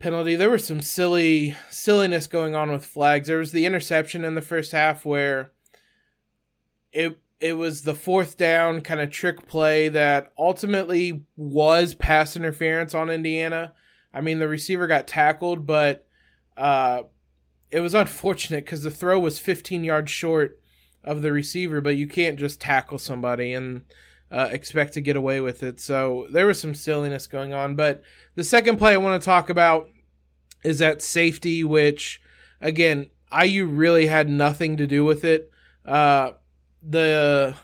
penalty. 0.00 0.34
There 0.34 0.50
was 0.50 0.66
some 0.66 0.80
silly 0.80 1.56
silliness 1.70 2.26
going 2.26 2.56
on 2.56 2.72
with 2.72 2.84
flags. 2.84 3.28
There 3.28 3.38
was 3.38 3.52
the 3.52 3.66
interception 3.66 4.24
in 4.24 4.34
the 4.34 4.42
first 4.42 4.72
half 4.72 5.04
where 5.04 5.52
it 6.92 7.18
it 7.38 7.52
was 7.54 7.82
the 7.82 7.94
fourth 7.94 8.36
down 8.36 8.82
kind 8.82 9.00
of 9.00 9.10
trick 9.10 9.46
play 9.46 9.88
that 9.88 10.32
ultimately 10.36 11.22
was 11.36 11.94
pass 11.94 12.36
interference 12.36 12.94
on 12.94 13.08
Indiana 13.08 13.72
I 14.12 14.20
mean, 14.20 14.38
the 14.38 14.48
receiver 14.48 14.86
got 14.86 15.06
tackled, 15.06 15.66
but 15.66 16.06
uh, 16.56 17.02
it 17.70 17.80
was 17.80 17.94
unfortunate 17.94 18.64
because 18.64 18.82
the 18.82 18.90
throw 18.90 19.18
was 19.20 19.38
15 19.38 19.84
yards 19.84 20.10
short 20.10 20.60
of 21.04 21.22
the 21.22 21.32
receiver, 21.32 21.80
but 21.80 21.96
you 21.96 22.06
can't 22.06 22.38
just 22.38 22.60
tackle 22.60 22.98
somebody 22.98 23.54
and 23.54 23.82
uh, 24.30 24.48
expect 24.50 24.94
to 24.94 25.00
get 25.00 25.16
away 25.16 25.40
with 25.40 25.62
it. 25.62 25.80
So 25.80 26.26
there 26.30 26.46
was 26.46 26.60
some 26.60 26.74
silliness 26.74 27.26
going 27.26 27.52
on. 27.52 27.74
But 27.74 28.02
the 28.34 28.44
second 28.44 28.78
play 28.78 28.94
I 28.94 28.98
want 28.98 29.20
to 29.20 29.24
talk 29.24 29.50
about 29.50 29.88
is 30.62 30.78
that 30.78 31.02
safety, 31.02 31.64
which 31.64 32.20
again, 32.60 33.10
IU 33.32 33.66
really 33.66 34.06
had 34.06 34.28
nothing 34.28 34.76
to 34.76 34.86
do 34.86 35.04
with 35.04 35.24
it. 35.24 35.50
Uh, 35.84 36.32
the 36.82 37.54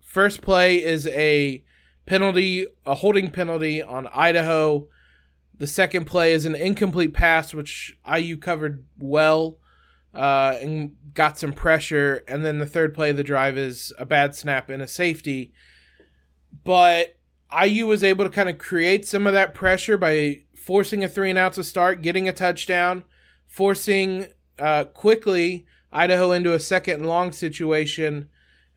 first 0.00 0.42
play 0.42 0.82
is 0.82 1.06
a 1.08 1.62
penalty, 2.06 2.66
a 2.86 2.94
holding 2.94 3.30
penalty 3.30 3.82
on 3.82 4.08
Idaho. 4.12 4.86
The 5.58 5.66
second 5.66 6.06
play 6.06 6.32
is 6.32 6.44
an 6.44 6.54
incomplete 6.54 7.14
pass, 7.14 7.54
which 7.54 7.96
IU 8.12 8.36
covered 8.36 8.84
well 8.98 9.58
uh, 10.14 10.56
and 10.60 10.96
got 11.14 11.38
some 11.38 11.52
pressure. 11.52 12.24
And 12.26 12.44
then 12.44 12.58
the 12.58 12.66
third 12.66 12.94
play 12.94 13.10
of 13.10 13.16
the 13.16 13.24
drive 13.24 13.56
is 13.56 13.92
a 13.98 14.06
bad 14.06 14.34
snap 14.34 14.68
and 14.68 14.82
a 14.82 14.88
safety. 14.88 15.52
But 16.64 17.16
IU 17.64 17.86
was 17.86 18.04
able 18.04 18.24
to 18.24 18.30
kind 18.30 18.48
of 18.48 18.58
create 18.58 19.06
some 19.06 19.26
of 19.26 19.32
that 19.32 19.54
pressure 19.54 19.98
by 19.98 20.42
forcing 20.56 21.04
a 21.04 21.08
three 21.08 21.30
and 21.30 21.38
out 21.38 21.54
to 21.54 21.64
start, 21.64 22.02
getting 22.02 22.28
a 22.28 22.32
touchdown, 22.32 23.04
forcing 23.46 24.28
uh, 24.58 24.84
quickly 24.84 25.66
Idaho 25.92 26.32
into 26.32 26.54
a 26.54 26.60
second 26.60 26.94
and 27.00 27.06
long 27.06 27.32
situation. 27.32 28.28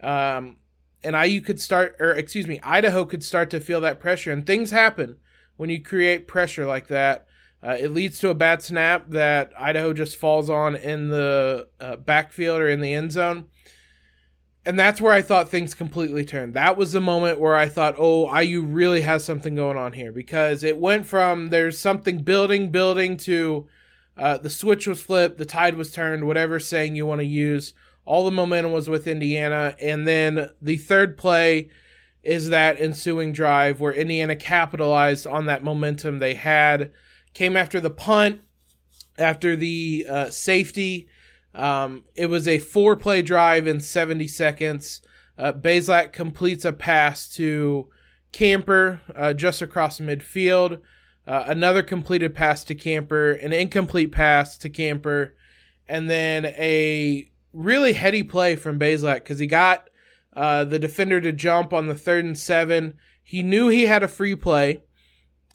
Um, 0.01 0.57
and 1.03 1.15
IU 1.15 1.41
could 1.41 1.61
start, 1.61 1.95
or 1.99 2.11
excuse 2.11 2.47
me, 2.47 2.59
Idaho 2.63 3.05
could 3.05 3.23
start 3.23 3.49
to 3.51 3.59
feel 3.59 3.81
that 3.81 3.99
pressure. 3.99 4.31
And 4.31 4.45
things 4.45 4.71
happen 4.71 5.17
when 5.55 5.69
you 5.69 5.81
create 5.81 6.27
pressure 6.27 6.65
like 6.65 6.87
that. 6.87 7.27
Uh, 7.63 7.77
it 7.79 7.91
leads 7.91 8.19
to 8.19 8.29
a 8.29 8.35
bad 8.35 8.61
snap 8.61 9.09
that 9.09 9.51
Idaho 9.57 9.93
just 9.93 10.17
falls 10.17 10.49
on 10.49 10.75
in 10.75 11.09
the 11.09 11.67
uh, 11.79 11.95
backfield 11.95 12.61
or 12.61 12.69
in 12.69 12.81
the 12.81 12.93
end 12.93 13.11
zone. 13.11 13.45
And 14.65 14.79
that's 14.79 14.99
where 14.99 15.13
I 15.13 15.21
thought 15.21 15.49
things 15.49 15.75
completely 15.75 16.25
turned. 16.25 16.55
That 16.55 16.75
was 16.75 16.91
the 16.91 17.01
moment 17.01 17.39
where 17.39 17.55
I 17.55 17.69
thought, 17.69 17.95
oh, 17.99 18.35
IU 18.35 18.63
really 18.63 19.01
has 19.01 19.23
something 19.23 19.53
going 19.53 19.77
on 19.77 19.93
here 19.93 20.11
because 20.11 20.63
it 20.63 20.77
went 20.77 21.05
from 21.05 21.49
there's 21.49 21.77
something 21.77 22.23
building, 22.23 22.71
building 22.71 23.15
to 23.17 23.67
uh, 24.17 24.37
the 24.37 24.49
switch 24.49 24.87
was 24.87 25.01
flipped, 25.01 25.37
the 25.37 25.45
tide 25.45 25.75
was 25.75 25.91
turned, 25.91 26.25
whatever 26.25 26.59
saying 26.59 26.95
you 26.95 27.05
want 27.05 27.21
to 27.21 27.27
use. 27.27 27.73
All 28.05 28.25
the 28.25 28.31
momentum 28.31 28.71
was 28.71 28.89
with 28.89 29.07
Indiana. 29.07 29.75
And 29.81 30.07
then 30.07 30.49
the 30.61 30.77
third 30.77 31.17
play 31.17 31.69
is 32.23 32.49
that 32.49 32.79
ensuing 32.79 33.33
drive 33.33 33.79
where 33.79 33.93
Indiana 33.93 34.35
capitalized 34.35 35.27
on 35.27 35.45
that 35.45 35.63
momentum 35.63 36.19
they 36.19 36.33
had, 36.33 36.91
came 37.33 37.55
after 37.55 37.79
the 37.79 37.89
punt, 37.91 38.41
after 39.17 39.55
the 39.55 40.05
uh, 40.09 40.29
safety. 40.29 41.07
Um, 41.55 42.03
it 42.15 42.27
was 42.27 42.47
a 42.47 42.59
four 42.59 42.95
play 42.95 43.21
drive 43.21 43.65
in 43.65 43.79
70 43.79 44.27
seconds. 44.27 45.01
Uh, 45.37 45.53
completes 46.11 46.65
a 46.65 46.73
pass 46.73 47.29
to 47.35 47.89
Camper 48.31 49.01
uh, 49.15 49.33
just 49.33 49.61
across 49.61 49.99
midfield. 49.99 50.81
Uh, 51.27 51.45
another 51.47 51.81
completed 51.81 52.35
pass 52.35 52.63
to 52.65 52.75
Camper, 52.75 53.31
an 53.31 53.51
incomplete 53.51 54.11
pass 54.11 54.57
to 54.59 54.69
Camper, 54.69 55.33
and 55.87 56.09
then 56.09 56.45
a 56.45 57.29
really 57.53 57.93
heady 57.93 58.21
play 58.21 58.55
from 58.55 58.77
Bazelak 58.77 59.15
because 59.15 59.39
he 59.39 59.47
got 59.47 59.89
uh, 60.35 60.65
the 60.65 60.77
defender 60.77 61.19
to 61.21 61.31
jump 61.31 61.73
on 61.73 61.87
the 61.87 61.95
third 61.95 62.25
and 62.25 62.37
seven. 62.37 62.95
He 63.23 63.41
knew 63.41 63.69
he 63.69 63.87
had 63.87 64.03
a 64.03 64.07
free 64.07 64.35
play. 64.35 64.83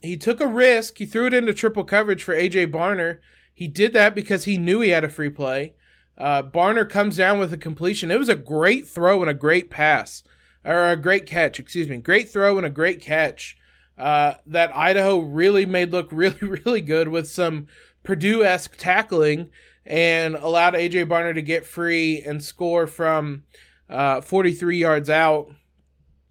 He 0.01 0.17
took 0.17 0.41
a 0.41 0.47
risk. 0.47 0.97
He 0.97 1.05
threw 1.05 1.27
it 1.27 1.33
into 1.33 1.53
triple 1.53 1.83
coverage 1.83 2.23
for 2.23 2.35
AJ 2.35 2.71
Barner. 2.71 3.19
He 3.53 3.67
did 3.67 3.93
that 3.93 4.15
because 4.15 4.45
he 4.45 4.57
knew 4.57 4.81
he 4.81 4.89
had 4.89 5.03
a 5.03 5.09
free 5.09 5.29
play. 5.29 5.75
Uh, 6.21 6.43
Barner 6.43 6.87
comes 6.87 7.17
down 7.17 7.39
with 7.39 7.51
a 7.51 7.57
completion. 7.57 8.11
It 8.11 8.19
was 8.19 8.29
a 8.29 8.35
great 8.35 8.87
throw 8.87 9.21
and 9.21 9.29
a 9.29 9.33
great 9.33 9.71
pass, 9.71 10.21
or 10.63 10.89
a 10.89 10.95
great 10.95 11.25
catch, 11.25 11.59
excuse 11.59 11.89
me. 11.89 11.97
Great 11.97 12.29
throw 12.29 12.57
and 12.57 12.65
a 12.65 12.69
great 12.69 13.01
catch 13.01 13.57
uh, 13.97 14.35
that 14.45 14.75
Idaho 14.77 15.17
really 15.17 15.65
made 15.65 15.91
look 15.91 16.09
really, 16.11 16.37
really 16.39 16.81
good 16.81 17.07
with 17.07 17.27
some 17.27 17.65
Purdue 18.03 18.43
esque 18.43 18.77
tackling 18.77 19.49
and 19.83 20.35
allowed 20.35 20.75
AJ 20.75 21.07
Barner 21.07 21.33
to 21.33 21.41
get 21.41 21.65
free 21.65 22.21
and 22.21 22.43
score 22.43 22.85
from 22.85 23.43
uh, 23.89 24.21
43 24.21 24.77
yards 24.77 25.09
out. 25.09 25.51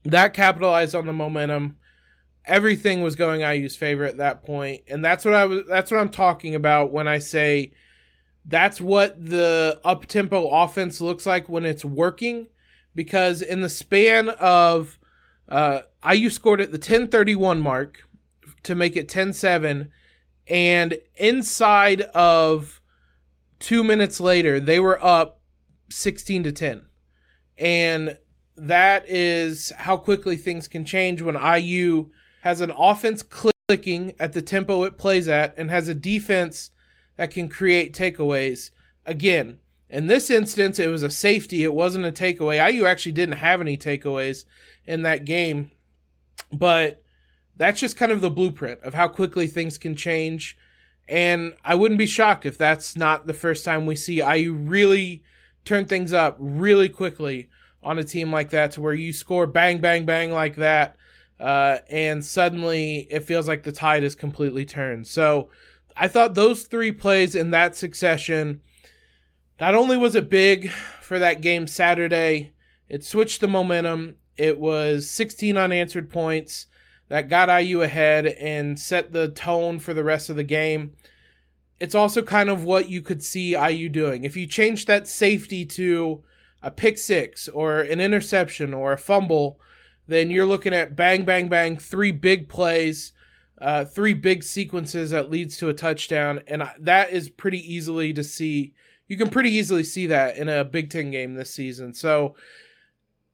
That 0.04 0.34
capitalized 0.34 0.94
on 0.94 1.06
the 1.06 1.12
momentum. 1.12 1.78
Everything 2.46 3.02
was 3.02 3.16
going 3.16 3.40
IU's 3.40 3.74
favor 3.74 4.04
at 4.04 4.18
that 4.18 4.44
point, 4.44 4.82
and 4.86 5.04
that's 5.04 5.24
what 5.24 5.34
I 5.34 5.46
was. 5.46 5.62
That's 5.68 5.90
what 5.90 5.98
I'm 5.98 6.10
talking 6.10 6.54
about 6.54 6.92
when 6.92 7.08
I 7.08 7.18
say 7.18 7.72
that's 8.44 8.80
what 8.80 9.24
the 9.24 9.80
up 9.84 10.06
tempo 10.06 10.48
offense 10.48 11.00
looks 11.00 11.26
like 11.26 11.48
when 11.48 11.64
it's 11.64 11.84
working. 11.84 12.48
Because 12.94 13.40
in 13.42 13.60
the 13.60 13.68
span 13.68 14.30
of 14.30 14.98
uh, 15.48 15.82
IU 16.08 16.30
scored 16.30 16.60
at 16.60 16.72
the 16.72 16.78
1031 16.78 17.60
mark 17.60 18.08
to 18.64 18.74
make 18.74 18.96
it 18.96 19.08
10 19.08 19.32
7. 19.32 19.90
And 20.48 20.98
inside 21.16 22.02
of 22.02 22.80
two 23.60 23.84
minutes 23.84 24.20
later, 24.20 24.58
they 24.58 24.80
were 24.80 25.02
up 25.04 25.40
16 25.90 26.44
to 26.44 26.52
10. 26.52 26.86
And 27.58 28.18
that 28.56 29.08
is 29.08 29.72
how 29.76 29.96
quickly 29.96 30.36
things 30.36 30.66
can 30.66 30.84
change 30.84 31.22
when 31.22 31.36
IU 31.36 32.10
has 32.42 32.60
an 32.60 32.72
offense 32.76 33.22
clicking 33.22 34.14
at 34.18 34.32
the 34.32 34.42
tempo 34.42 34.82
it 34.84 34.98
plays 34.98 35.28
at 35.28 35.56
and 35.56 35.70
has 35.70 35.88
a 35.88 35.94
defense 35.94 36.70
that 37.20 37.30
can 37.32 37.50
create 37.50 37.92
takeaways. 37.92 38.70
Again, 39.04 39.58
in 39.90 40.06
this 40.06 40.30
instance, 40.30 40.78
it 40.78 40.86
was 40.86 41.02
a 41.02 41.10
safety, 41.10 41.64
it 41.64 41.74
wasn't 41.74 42.06
a 42.06 42.10
takeaway. 42.10 42.72
IU 42.72 42.86
actually 42.86 43.12
didn't 43.12 43.36
have 43.36 43.60
any 43.60 43.76
takeaways 43.76 44.46
in 44.86 45.02
that 45.02 45.26
game. 45.26 45.70
But 46.50 47.02
that's 47.58 47.78
just 47.78 47.98
kind 47.98 48.10
of 48.10 48.22
the 48.22 48.30
blueprint 48.30 48.80
of 48.80 48.94
how 48.94 49.06
quickly 49.06 49.48
things 49.48 49.76
can 49.76 49.94
change. 49.94 50.56
And 51.10 51.52
I 51.62 51.74
wouldn't 51.74 51.98
be 51.98 52.06
shocked 52.06 52.46
if 52.46 52.56
that's 52.56 52.96
not 52.96 53.26
the 53.26 53.34
first 53.34 53.66
time 53.66 53.84
we 53.84 53.96
see 53.96 54.22
IU 54.22 54.54
really 54.54 55.22
turn 55.66 55.84
things 55.84 56.14
up 56.14 56.36
really 56.38 56.88
quickly 56.88 57.50
on 57.82 57.98
a 57.98 58.04
team 58.04 58.32
like 58.32 58.48
that 58.48 58.72
to 58.72 58.80
where 58.80 58.94
you 58.94 59.12
score 59.12 59.46
bang, 59.46 59.78
bang, 59.78 60.06
bang 60.06 60.32
like 60.32 60.56
that. 60.56 60.96
Uh, 61.38 61.80
and 61.90 62.24
suddenly 62.24 63.06
it 63.10 63.24
feels 63.24 63.46
like 63.46 63.62
the 63.62 63.72
tide 63.72 64.04
is 64.04 64.14
completely 64.14 64.64
turned. 64.64 65.06
So 65.06 65.50
I 65.96 66.08
thought 66.08 66.34
those 66.34 66.64
three 66.64 66.92
plays 66.92 67.34
in 67.34 67.50
that 67.50 67.76
succession, 67.76 68.60
not 69.60 69.74
only 69.74 69.96
was 69.96 70.14
it 70.14 70.30
big 70.30 70.70
for 70.70 71.18
that 71.18 71.40
game 71.40 71.66
Saturday, 71.66 72.52
it 72.88 73.04
switched 73.04 73.40
the 73.40 73.48
momentum 73.48 74.16
it 74.40 74.58
was 74.58 75.10
16 75.10 75.58
unanswered 75.58 76.08
points 76.08 76.66
that 77.08 77.28
got 77.28 77.62
IU 77.62 77.82
ahead 77.82 78.24
and 78.26 78.80
set 78.80 79.12
the 79.12 79.28
tone 79.28 79.78
for 79.78 79.92
the 79.92 80.02
rest 80.02 80.30
of 80.30 80.36
the 80.36 80.44
game. 80.44 80.92
It's 81.78 81.94
also 81.94 82.22
kind 82.22 82.48
of 82.48 82.64
what 82.64 82.88
you 82.88 83.02
could 83.02 83.22
see 83.22 83.50
IU 83.50 83.90
doing. 83.90 84.24
If 84.24 84.38
you 84.38 84.46
change 84.46 84.86
that 84.86 85.06
safety 85.06 85.66
to 85.66 86.24
a 86.62 86.70
pick 86.70 86.96
six 86.96 87.48
or 87.48 87.80
an 87.80 88.00
interception 88.00 88.72
or 88.72 88.92
a 88.92 88.98
fumble, 88.98 89.60
then 90.08 90.30
you're 90.30 90.46
looking 90.46 90.72
at 90.72 90.96
bang, 90.96 91.26
bang, 91.26 91.48
bang, 91.48 91.76
three 91.76 92.12
big 92.12 92.48
plays, 92.48 93.12
uh, 93.60 93.84
three 93.84 94.14
big 94.14 94.42
sequences 94.42 95.10
that 95.10 95.30
leads 95.30 95.56
to 95.58 95.68
a 95.68 95.74
touchdown. 95.74 96.40
And 96.46 96.68
that 96.78 97.10
is 97.10 97.28
pretty 97.28 97.74
easily 97.74 98.12
to 98.14 98.24
see. 98.24 98.74
You 99.08 99.16
can 99.16 99.28
pretty 99.28 99.50
easily 99.50 99.84
see 99.84 100.06
that 100.06 100.36
in 100.36 100.48
a 100.48 100.64
Big 100.64 100.90
Ten 100.90 101.10
game 101.10 101.34
this 101.34 101.52
season. 101.52 101.92
So 101.92 102.36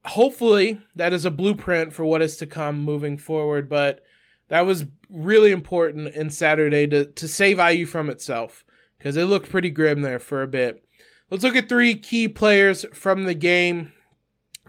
hopefully 0.04 0.80
that 0.94 1.12
is 1.12 1.24
a 1.24 1.30
blueprint 1.30 1.92
for 1.92 2.04
what 2.04 2.22
is 2.22 2.36
to 2.38 2.46
come 2.46 2.80
moving 2.80 3.18
forward. 3.18 3.68
But 3.68 4.02
that 4.48 4.66
was 4.66 4.86
really 5.10 5.52
important 5.52 6.14
in 6.14 6.30
Saturday 6.30 6.86
to, 6.88 7.06
to 7.06 7.28
save 7.28 7.58
IU 7.58 7.86
from 7.86 8.10
itself 8.10 8.64
because 8.98 9.16
it 9.16 9.24
looked 9.24 9.50
pretty 9.50 9.70
grim 9.70 10.02
there 10.02 10.18
for 10.18 10.42
a 10.42 10.48
bit. 10.48 10.82
Let's 11.30 11.42
look 11.42 11.56
at 11.56 11.68
three 11.68 11.94
key 11.94 12.28
players 12.28 12.84
from 12.92 13.24
the 13.24 13.34
game. 13.34 13.92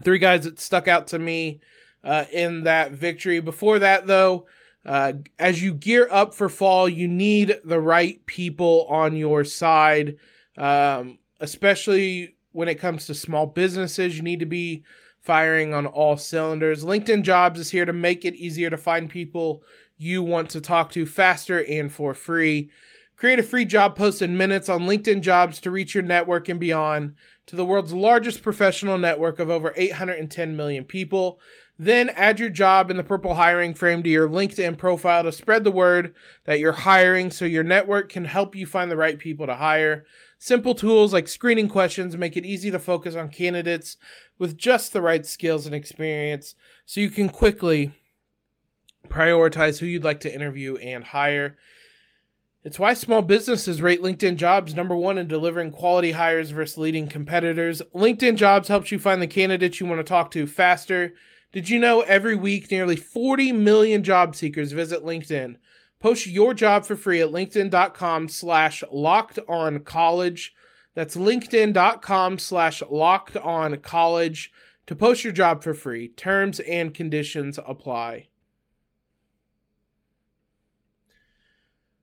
Three 0.02 0.18
guys 0.18 0.44
that 0.44 0.60
stuck 0.60 0.88
out 0.88 1.08
to 1.08 1.18
me 1.18 1.60
uh, 2.04 2.24
in 2.32 2.64
that 2.64 2.92
victory. 2.92 3.40
Before 3.40 3.78
that, 3.78 4.06
though, 4.06 4.46
uh, 4.86 5.12
as 5.38 5.62
you 5.62 5.74
gear 5.74 6.08
up 6.10 6.34
for 6.34 6.48
fall, 6.48 6.88
you 6.88 7.08
need 7.08 7.58
the 7.64 7.80
right 7.80 8.24
people 8.26 8.86
on 8.88 9.16
your 9.16 9.44
side, 9.44 10.16
um, 10.56 11.18
especially 11.40 12.36
when 12.52 12.68
it 12.68 12.76
comes 12.76 13.06
to 13.06 13.14
small 13.14 13.46
businesses. 13.46 14.16
You 14.16 14.22
need 14.22 14.40
to 14.40 14.46
be 14.46 14.84
firing 15.20 15.74
on 15.74 15.86
all 15.86 16.16
cylinders. 16.16 16.84
LinkedIn 16.84 17.22
Jobs 17.22 17.60
is 17.60 17.70
here 17.70 17.84
to 17.84 17.92
make 17.92 18.24
it 18.24 18.34
easier 18.34 18.70
to 18.70 18.76
find 18.76 19.10
people 19.10 19.62
you 19.98 20.22
want 20.22 20.48
to 20.50 20.60
talk 20.60 20.90
to 20.92 21.04
faster 21.04 21.64
and 21.64 21.92
for 21.92 22.14
free. 22.14 22.70
Create 23.16 23.40
a 23.40 23.42
free 23.42 23.64
job 23.64 23.96
post 23.96 24.22
in 24.22 24.36
minutes 24.36 24.68
on 24.68 24.82
LinkedIn 24.82 25.22
Jobs 25.22 25.60
to 25.60 25.72
reach 25.72 25.92
your 25.92 26.04
network 26.04 26.48
and 26.48 26.60
beyond 26.60 27.16
to 27.46 27.56
the 27.56 27.64
world's 27.64 27.92
largest 27.92 28.42
professional 28.42 28.96
network 28.96 29.40
of 29.40 29.50
over 29.50 29.74
810 29.76 30.56
million 30.56 30.84
people. 30.84 31.40
Then 31.78 32.10
add 32.10 32.40
your 32.40 32.50
job 32.50 32.90
in 32.90 32.96
the 32.96 33.04
purple 33.04 33.34
hiring 33.34 33.72
frame 33.72 34.02
to 34.02 34.08
your 34.08 34.28
LinkedIn 34.28 34.78
profile 34.78 35.22
to 35.22 35.30
spread 35.30 35.62
the 35.62 35.70
word 35.70 36.12
that 36.44 36.58
you're 36.58 36.72
hiring 36.72 37.30
so 37.30 37.44
your 37.44 37.62
network 37.62 38.08
can 38.08 38.24
help 38.24 38.56
you 38.56 38.66
find 38.66 38.90
the 38.90 38.96
right 38.96 39.18
people 39.18 39.46
to 39.46 39.54
hire. 39.54 40.04
Simple 40.38 40.74
tools 40.74 41.12
like 41.12 41.28
screening 41.28 41.68
questions 41.68 42.16
make 42.16 42.36
it 42.36 42.44
easy 42.44 42.70
to 42.72 42.80
focus 42.80 43.14
on 43.14 43.28
candidates 43.28 43.96
with 44.38 44.56
just 44.56 44.92
the 44.92 45.02
right 45.02 45.24
skills 45.24 45.66
and 45.66 45.74
experience 45.74 46.56
so 46.84 47.00
you 47.00 47.10
can 47.10 47.28
quickly 47.28 47.92
prioritize 49.08 49.78
who 49.78 49.86
you'd 49.86 50.04
like 50.04 50.20
to 50.20 50.34
interview 50.34 50.76
and 50.76 51.04
hire. 51.04 51.56
It's 52.64 52.78
why 52.78 52.94
small 52.94 53.22
businesses 53.22 53.80
rate 53.80 54.02
LinkedIn 54.02 54.36
jobs 54.36 54.74
number 54.74 54.96
one 54.96 55.16
in 55.16 55.28
delivering 55.28 55.70
quality 55.70 56.12
hires 56.12 56.50
versus 56.50 56.76
leading 56.76 57.06
competitors. 57.06 57.82
LinkedIn 57.94 58.36
jobs 58.36 58.66
helps 58.68 58.90
you 58.90 58.98
find 58.98 59.22
the 59.22 59.28
candidates 59.28 59.78
you 59.78 59.86
want 59.86 60.00
to 60.00 60.04
talk 60.04 60.32
to 60.32 60.46
faster. 60.46 61.14
Did 61.52 61.70
you 61.70 61.78
know 61.78 62.02
every 62.02 62.36
week 62.36 62.70
nearly 62.70 62.96
40 62.96 63.52
million 63.52 64.04
job 64.04 64.36
seekers 64.36 64.72
visit 64.72 65.02
LinkedIn? 65.02 65.56
Post 66.00 66.26
your 66.26 66.54
job 66.54 66.84
for 66.84 66.94
free 66.94 67.20
at 67.20 67.30
linkedin.com 67.30 68.28
slash 68.28 68.84
locked 68.92 69.38
on 69.48 69.80
college. 69.80 70.54
That's 70.94 71.16
linkedin.com 71.16 72.38
slash 72.38 72.82
locked 72.90 73.36
on 73.36 73.78
college 73.78 74.52
to 74.86 74.94
post 74.94 75.24
your 75.24 75.32
job 75.32 75.62
for 75.62 75.74
free. 75.74 76.08
Terms 76.08 76.60
and 76.60 76.94
conditions 76.94 77.58
apply. 77.66 78.28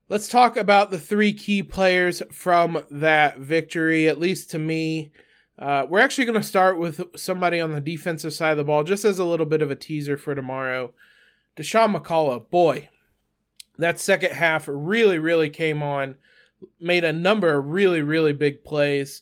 Let's 0.08 0.28
talk 0.28 0.56
about 0.56 0.92
the 0.92 1.00
three 1.00 1.34
key 1.34 1.64
players 1.64 2.22
from 2.32 2.84
that 2.92 3.40
victory, 3.40 4.08
at 4.08 4.20
least 4.20 4.52
to 4.52 4.60
me. 4.60 5.12
Uh, 5.58 5.86
we're 5.90 6.00
actually 6.00 6.26
going 6.26 6.40
to 6.40 6.46
start 6.46 6.78
with 6.78 7.02
somebody 7.16 7.62
on 7.62 7.72
the 7.72 7.80
defensive 7.80 8.34
side 8.34 8.52
of 8.52 8.58
the 8.58 8.64
ball, 8.64 8.84
just 8.84 9.06
as 9.06 9.20
a 9.20 9.26
little 9.26 9.46
bit 9.46 9.62
of 9.62 9.72
a 9.72 9.76
teaser 9.76 10.18
for 10.18 10.36
tomorrow. 10.36 10.94
Dasan 11.56 11.96
McCullough, 11.96 12.50
boy, 12.50 12.90
that 13.78 14.00
second 14.00 14.32
half 14.32 14.66
really, 14.68 15.20
really 15.20 15.50
came 15.50 15.82
on, 15.82 16.16
made 16.80 17.04
a 17.04 17.14
number 17.14 17.54
of 17.58 17.68
really, 17.68 18.02
really 18.02 18.34
big 18.34 18.64
plays. 18.64 19.22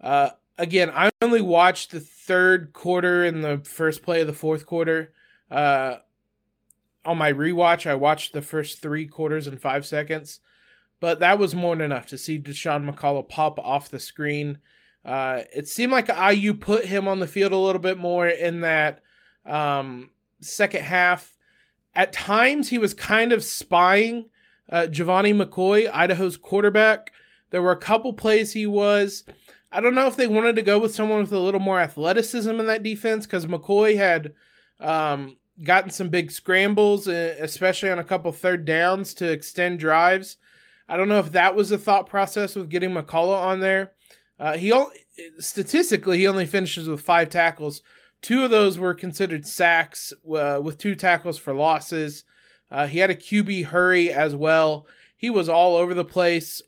Uh, 0.00 0.30
again, 0.58 0.90
I 0.94 1.10
only 1.22 1.40
watched 1.40 1.90
the 1.90 2.00
third 2.00 2.72
quarter 2.72 3.24
and 3.24 3.42
the 3.42 3.58
first 3.64 4.02
play 4.02 4.20
of 4.20 4.26
the 4.26 4.32
fourth 4.34 4.66
quarter. 4.66 5.12
Uh, 5.50 5.96
on 7.04 7.16
my 7.16 7.32
rewatch, 7.32 7.88
I 7.88 7.94
watched 7.94 8.34
the 8.34 8.42
first 8.42 8.82
three 8.82 9.06
quarters 9.06 9.46
in 9.46 9.56
five 9.56 9.86
seconds, 9.86 10.40
but 11.00 11.20
that 11.20 11.38
was 11.38 11.54
more 11.54 11.74
than 11.74 11.86
enough 11.86 12.06
to 12.08 12.18
see 12.18 12.38
Dasan 12.38 12.88
McCullough 12.88 13.28
pop 13.28 13.58
off 13.58 13.88
the 13.88 13.98
screen. 13.98 14.58
Uh, 15.04 15.42
it 15.54 15.66
seemed 15.68 15.92
like 15.92 16.08
IU 16.08 16.54
put 16.54 16.84
him 16.84 17.08
on 17.08 17.20
the 17.20 17.26
field 17.26 17.52
a 17.52 17.56
little 17.56 17.80
bit 17.80 17.98
more 17.98 18.28
in 18.28 18.60
that 18.60 19.00
um, 19.46 20.10
second 20.40 20.82
half. 20.82 21.36
At 21.94 22.12
times, 22.12 22.68
he 22.68 22.78
was 22.78 22.94
kind 22.94 23.32
of 23.32 23.42
spying 23.42 24.26
uh, 24.70 24.86
Gevani 24.90 25.34
McCoy, 25.34 25.90
Idaho's 25.92 26.36
quarterback. 26.36 27.12
There 27.50 27.62
were 27.62 27.72
a 27.72 27.76
couple 27.76 28.12
plays 28.12 28.52
he 28.52 28.66
was. 28.66 29.24
I 29.72 29.80
don't 29.80 29.94
know 29.94 30.06
if 30.06 30.16
they 30.16 30.26
wanted 30.26 30.56
to 30.56 30.62
go 30.62 30.78
with 30.78 30.94
someone 30.94 31.20
with 31.20 31.32
a 31.32 31.38
little 31.38 31.60
more 31.60 31.80
athleticism 31.80 32.50
in 32.50 32.66
that 32.66 32.82
defense 32.82 33.26
because 33.26 33.46
McCoy 33.46 33.96
had 33.96 34.34
um, 34.80 35.36
gotten 35.62 35.90
some 35.90 36.08
big 36.08 36.30
scrambles, 36.30 37.06
especially 37.06 37.90
on 37.90 37.98
a 37.98 38.04
couple 38.04 38.32
third 38.32 38.64
downs 38.64 39.14
to 39.14 39.30
extend 39.30 39.78
drives. 39.78 40.36
I 40.88 40.96
don't 40.96 41.08
know 41.08 41.20
if 41.20 41.32
that 41.32 41.54
was 41.54 41.68
the 41.68 41.78
thought 41.78 42.08
process 42.08 42.56
with 42.56 42.68
getting 42.68 42.90
McCullough 42.90 43.40
on 43.40 43.60
there. 43.60 43.92
Uh, 44.40 44.56
he 44.56 44.72
statistically 45.38 46.18
he 46.18 46.26
only 46.26 46.46
finishes 46.46 46.88
with 46.88 47.02
five 47.02 47.28
tackles. 47.28 47.82
Two 48.22 48.42
of 48.42 48.50
those 48.50 48.78
were 48.78 48.94
considered 48.94 49.46
sacks, 49.46 50.12
uh, 50.34 50.60
with 50.62 50.78
two 50.78 50.94
tackles 50.94 51.38
for 51.38 51.52
losses. 51.52 52.24
Uh, 52.70 52.86
he 52.86 53.00
had 53.00 53.10
a 53.10 53.14
QB 53.14 53.66
hurry 53.66 54.10
as 54.10 54.34
well. 54.34 54.86
He 55.14 55.28
was 55.28 55.48
all 55.48 55.76
over 55.76 55.92
the 55.92 56.04
place. 56.04 56.62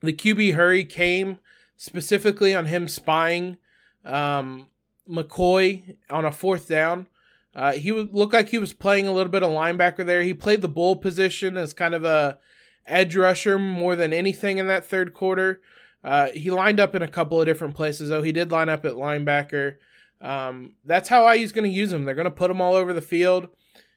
The 0.00 0.12
QB 0.12 0.54
hurry 0.54 0.84
came 0.84 1.38
specifically 1.76 2.54
on 2.54 2.66
him 2.66 2.88
spying 2.88 3.56
um, 4.04 4.66
McCoy 5.08 5.96
on 6.10 6.24
a 6.24 6.32
fourth 6.32 6.68
down. 6.68 7.06
Uh, 7.54 7.72
he 7.72 7.92
would 7.92 8.12
look 8.12 8.32
like 8.32 8.48
he 8.48 8.58
was 8.58 8.72
playing 8.72 9.06
a 9.06 9.12
little 9.12 9.30
bit 9.30 9.42
of 9.42 9.50
linebacker 9.50 10.04
there. 10.04 10.22
He 10.22 10.34
played 10.34 10.62
the 10.62 10.68
bull 10.68 10.96
position 10.96 11.56
as 11.56 11.72
kind 11.72 11.94
of 11.94 12.04
a 12.04 12.38
edge 12.86 13.16
rusher 13.16 13.58
more 13.58 13.94
than 13.94 14.12
anything 14.12 14.58
in 14.58 14.66
that 14.68 14.84
third 14.84 15.14
quarter. 15.14 15.60
Uh, 16.02 16.28
he 16.28 16.50
lined 16.50 16.80
up 16.80 16.94
in 16.94 17.02
a 17.02 17.08
couple 17.08 17.40
of 17.40 17.46
different 17.46 17.74
places, 17.74 18.08
though. 18.08 18.22
He 18.22 18.32
did 18.32 18.50
line 18.50 18.68
up 18.68 18.84
at 18.84 18.94
linebacker. 18.94 19.76
Um, 20.20 20.74
that's 20.84 21.08
how 21.08 21.30
IU's 21.30 21.52
going 21.52 21.70
to 21.70 21.76
use 21.76 21.92
him. 21.92 22.04
They're 22.04 22.14
going 22.14 22.24
to 22.24 22.30
put 22.30 22.50
him 22.50 22.60
all 22.60 22.74
over 22.74 22.92
the 22.92 23.00
field. 23.00 23.48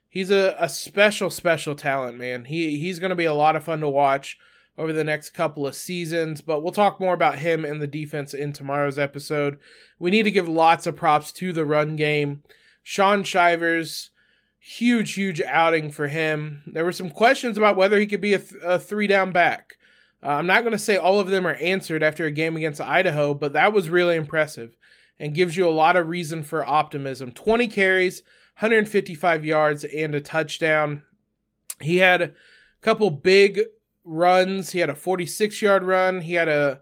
He's 0.09 0.31
a, 0.31 0.55
a 0.59 0.69
special, 0.69 1.29
special 1.29 1.75
talent, 1.75 2.17
man. 2.17 2.45
He 2.45 2.77
he's 2.77 2.99
going 2.99 3.09
to 3.09 3.15
be 3.15 3.25
a 3.25 3.33
lot 3.33 3.55
of 3.55 3.63
fun 3.63 3.79
to 3.79 3.89
watch 3.89 4.37
over 4.77 4.93
the 4.93 5.03
next 5.03 5.31
couple 5.31 5.65
of 5.65 5.75
seasons. 5.75 6.41
But 6.41 6.61
we'll 6.61 6.71
talk 6.71 6.99
more 6.99 7.13
about 7.13 7.39
him 7.39 7.65
and 7.65 7.81
the 7.81 7.87
defense 7.87 8.33
in 8.33 8.53
tomorrow's 8.53 8.99
episode. 8.99 9.57
We 9.99 10.11
need 10.11 10.23
to 10.23 10.31
give 10.31 10.47
lots 10.47 10.85
of 10.87 10.95
props 10.95 11.31
to 11.33 11.51
the 11.51 11.65
run 11.65 11.95
game. 11.95 12.43
Shaun 12.83 13.23
Shivers, 13.23 14.11
huge, 14.59 15.13
huge 15.13 15.41
outing 15.41 15.91
for 15.91 16.07
him. 16.07 16.61
There 16.67 16.85
were 16.85 16.91
some 16.91 17.09
questions 17.09 17.57
about 17.57 17.77
whether 17.77 17.99
he 17.99 18.07
could 18.07 18.21
be 18.21 18.33
a, 18.33 18.39
th- 18.39 18.61
a 18.63 18.77
three 18.77 19.07
down 19.07 19.31
back. 19.31 19.77
Uh, 20.23 20.29
I'm 20.29 20.47
not 20.47 20.61
going 20.61 20.71
to 20.71 20.79
say 20.79 20.95
all 20.95 21.19
of 21.19 21.27
them 21.27 21.45
are 21.45 21.55
answered 21.55 22.01
after 22.01 22.25
a 22.25 22.31
game 22.31 22.55
against 22.55 22.79
Idaho, 22.79 23.33
but 23.33 23.53
that 23.53 23.73
was 23.73 23.89
really 23.89 24.15
impressive 24.15 24.77
and 25.19 25.35
gives 25.35 25.57
you 25.57 25.67
a 25.67 25.71
lot 25.71 25.95
of 25.95 26.07
reason 26.07 26.43
for 26.43 26.67
optimism. 26.67 27.31
20 27.31 27.67
carries, 27.67 28.21
155 28.59 29.45
yards, 29.45 29.83
and 29.83 30.15
a 30.15 30.21
touchdown. 30.21 31.03
He 31.81 31.97
had 31.97 32.21
a 32.21 32.31
couple 32.81 33.09
big 33.09 33.61
runs. 34.03 34.71
He 34.71 34.79
had 34.79 34.89
a 34.89 34.95
46 34.95 35.61
yard 35.61 35.83
run. 35.83 36.21
He 36.21 36.33
had 36.35 36.47
a, 36.47 36.79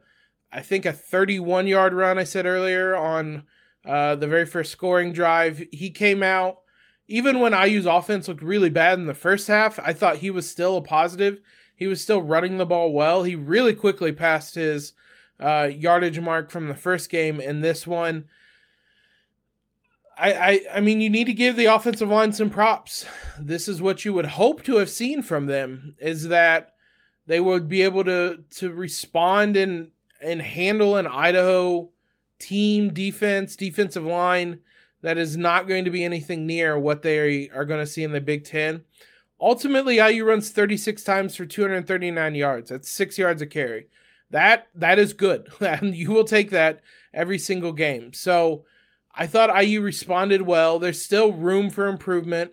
I 0.51 0.61
think, 0.61 0.85
a 0.85 0.93
31 0.93 1.67
yard 1.67 1.93
run, 1.93 2.19
I 2.19 2.23
said 2.23 2.45
earlier, 2.45 2.95
on 2.95 3.43
uh, 3.85 4.15
the 4.15 4.27
very 4.27 4.45
first 4.45 4.71
scoring 4.71 5.13
drive. 5.13 5.63
He 5.71 5.89
came 5.89 6.21
out, 6.21 6.59
even 7.07 7.39
when 7.39 7.53
IU's 7.53 7.85
offense 7.85 8.27
looked 8.27 8.43
really 8.43 8.69
bad 8.69 8.99
in 8.99 9.07
the 9.07 9.13
first 9.13 9.47
half, 9.47 9.79
I 9.79 9.93
thought 9.93 10.17
he 10.17 10.29
was 10.29 10.49
still 10.49 10.77
a 10.77 10.81
positive. 10.81 11.39
He 11.81 11.87
was 11.87 11.99
still 11.99 12.21
running 12.21 12.59
the 12.59 12.65
ball 12.67 12.93
well. 12.93 13.23
He 13.23 13.33
really 13.33 13.73
quickly 13.73 14.11
passed 14.11 14.53
his 14.53 14.93
uh, 15.39 15.67
yardage 15.75 16.19
mark 16.19 16.51
from 16.51 16.67
the 16.67 16.75
first 16.75 17.09
game 17.09 17.41
in 17.41 17.61
this 17.61 17.87
one. 17.87 18.25
I, 20.15 20.31
I, 20.31 20.59
I 20.75 20.79
mean, 20.79 21.01
you 21.01 21.09
need 21.09 21.25
to 21.25 21.33
give 21.33 21.55
the 21.55 21.65
offensive 21.65 22.09
line 22.09 22.33
some 22.33 22.51
props. 22.51 23.07
This 23.39 23.67
is 23.67 23.81
what 23.81 24.05
you 24.05 24.13
would 24.13 24.27
hope 24.27 24.61
to 24.65 24.75
have 24.75 24.91
seen 24.91 25.23
from 25.23 25.47
them: 25.47 25.95
is 25.97 26.27
that 26.27 26.75
they 27.25 27.39
would 27.39 27.67
be 27.67 27.81
able 27.81 28.03
to 28.03 28.43
to 28.57 28.71
respond 28.71 29.57
and 29.57 29.89
and 30.21 30.39
handle 30.39 30.97
an 30.97 31.07
Idaho 31.07 31.89
team 32.37 32.93
defense, 32.93 33.55
defensive 33.55 34.05
line 34.05 34.59
that 35.01 35.17
is 35.17 35.35
not 35.35 35.67
going 35.67 35.85
to 35.85 35.91
be 35.91 36.03
anything 36.03 36.45
near 36.45 36.77
what 36.77 37.01
they 37.01 37.49
are 37.49 37.65
going 37.65 37.83
to 37.83 37.91
see 37.91 38.03
in 38.03 38.11
the 38.11 38.21
Big 38.21 38.45
Ten. 38.45 38.83
Ultimately, 39.41 39.95
IU 39.95 40.23
runs 40.23 40.51
36 40.51 41.03
times 41.03 41.35
for 41.35 41.45
239 41.45 42.35
yards. 42.35 42.69
That's 42.69 42.91
six 42.91 43.17
yards 43.17 43.41
a 43.41 43.47
carry. 43.47 43.87
That 44.29 44.67
that 44.75 44.99
is 44.99 45.13
good, 45.13 45.49
you 45.81 46.11
will 46.11 46.23
take 46.23 46.51
that 46.51 46.81
every 47.13 47.39
single 47.39 47.73
game. 47.73 48.13
So 48.13 48.65
I 49.13 49.27
thought 49.27 49.63
IU 49.63 49.81
responded 49.81 50.41
well. 50.41 50.79
There's 50.79 51.03
still 51.03 51.33
room 51.33 51.69
for 51.69 51.87
improvement. 51.87 52.51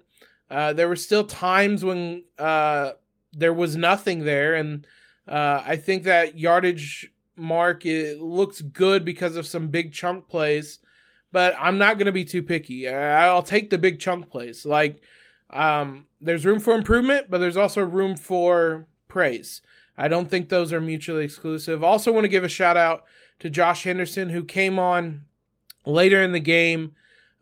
Uh, 0.51 0.73
there 0.73 0.89
were 0.89 0.97
still 0.97 1.25
times 1.25 1.85
when 1.85 2.25
uh, 2.39 2.93
there 3.33 3.53
was 3.53 3.77
nothing 3.77 4.25
there, 4.25 4.55
and 4.55 4.87
uh, 5.29 5.63
I 5.65 5.77
think 5.77 6.05
that 6.05 6.39
yardage 6.39 7.13
mark 7.37 7.87
it 7.87 8.21
looks 8.21 8.61
good 8.61 9.05
because 9.05 9.37
of 9.37 9.47
some 9.47 9.69
big 9.69 9.93
chunk 9.93 10.27
plays. 10.29 10.79
But 11.31 11.55
I'm 11.61 11.77
not 11.77 11.99
going 11.99 12.07
to 12.07 12.13
be 12.13 12.25
too 12.25 12.43
picky. 12.43 12.89
I'll 12.89 13.43
take 13.43 13.69
the 13.69 13.77
big 13.77 14.01
chunk 14.01 14.31
plays. 14.31 14.65
Like 14.65 15.03
um, 15.51 16.07
there's 16.21 16.45
room 16.45 16.61
for 16.61 16.75
improvement, 16.75 17.27
but 17.31 17.39
there's 17.39 17.57
also 17.57 17.83
room 17.83 18.17
for 18.17 18.87
praise. 19.07 19.63
I 19.97 20.09
don't 20.09 20.31
think 20.31 20.49
those 20.49 20.73
are 20.73 20.81
mutually 20.81 21.25
exclusive. 21.25 21.83
Also, 21.83 22.13
want 22.13 22.25
to 22.25 22.29
give 22.29 22.45
a 22.45 22.49
shout 22.49 22.77
out 22.77 23.05
to 23.41 23.51
Josh 23.51 23.85
Henderson, 23.85 24.31
who 24.31 24.45
came 24.45 24.79
on 24.79 25.23
later 25.85 26.23
in 26.23 26.33
the 26.33 26.41
game 26.41 26.93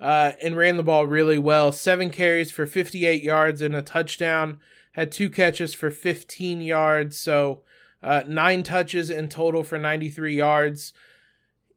uh, 0.01 0.33
and 0.43 0.57
ran 0.57 0.77
the 0.77 0.83
ball 0.83 1.07
really 1.07 1.39
well. 1.39 1.73
Seven 1.73 2.11
carries 2.11 2.51
for 2.51 2.67
58 2.67 3.23
yards 3.23 3.61
and 3.61 3.75
a 3.75 3.83
touchdown. 3.83 4.61
Had 4.93 5.13
two 5.13 5.29
catches 5.29 5.75
for 5.75 5.91
15 5.91 6.61
yards. 6.63 7.19
So, 7.19 7.63
uh, 8.03 8.23
nine 8.27 8.63
touches 8.63 9.11
in 9.11 9.29
total 9.29 9.63
for 9.63 9.79
93 9.79 10.37
yards 10.37 10.93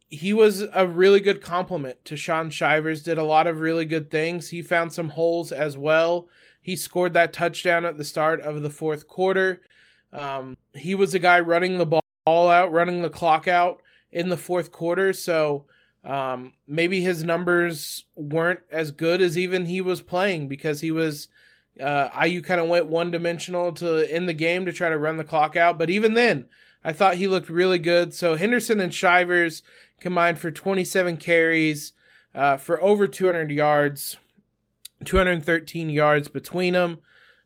he 0.09 0.33
was 0.33 0.65
a 0.73 0.87
really 0.87 1.19
good 1.19 1.41
compliment 1.41 2.03
to 2.05 2.17
Shaun 2.17 2.49
Shivers. 2.49 3.03
Did 3.03 3.17
a 3.17 3.23
lot 3.23 3.47
of 3.47 3.59
really 3.59 3.85
good 3.85 4.09
things. 4.09 4.49
He 4.49 4.61
found 4.61 4.91
some 4.91 5.09
holes 5.09 5.51
as 5.51 5.77
well. 5.77 6.27
He 6.61 6.75
scored 6.75 7.13
that 7.13 7.31
touchdown 7.31 7.85
at 7.85 7.97
the 7.97 8.03
start 8.03 8.41
of 8.41 8.61
the 8.61 8.69
fourth 8.69 9.07
quarter. 9.07 9.61
Um, 10.11 10.57
he 10.73 10.95
was 10.95 11.13
a 11.13 11.19
guy 11.19 11.39
running 11.39 11.77
the 11.77 11.85
ball 11.85 12.49
out, 12.49 12.71
running 12.71 13.03
the 13.03 13.09
clock 13.09 13.47
out 13.47 13.81
in 14.11 14.29
the 14.29 14.37
fourth 14.37 14.71
quarter. 14.71 15.13
So 15.13 15.65
um, 16.03 16.53
maybe 16.67 17.01
his 17.01 17.23
numbers 17.23 18.05
weren't 18.15 18.61
as 18.71 18.91
good 18.91 19.21
as 19.21 19.37
even 19.37 19.65
he 19.67 19.79
was 19.81 20.01
playing 20.01 20.47
because 20.47 20.81
he 20.81 20.91
was. 20.91 21.27
Uh, 21.79 22.09
IU 22.25 22.41
kind 22.41 22.59
of 22.59 22.67
went 22.67 22.87
one 22.87 23.09
dimensional 23.09 23.71
to 23.71 24.11
end 24.13 24.27
the 24.27 24.33
game 24.33 24.65
to 24.65 24.73
try 24.73 24.89
to 24.89 24.97
run 24.97 25.15
the 25.15 25.23
clock 25.23 25.55
out, 25.55 25.77
but 25.77 25.89
even 25.89 26.13
then, 26.13 26.45
I 26.83 26.91
thought 26.91 27.15
he 27.15 27.27
looked 27.27 27.49
really 27.49 27.79
good. 27.79 28.13
So 28.13 28.35
Henderson 28.35 28.81
and 28.81 28.93
Shivers 28.93 29.63
combined 30.01 30.39
for 30.39 30.51
27 30.51 31.17
carries 31.17 31.93
uh, 32.33 32.57
for 32.57 32.81
over 32.81 33.07
200 33.07 33.51
yards, 33.51 34.17
213 35.05 35.89
yards 35.89 36.27
between 36.27 36.73
them. 36.73 36.99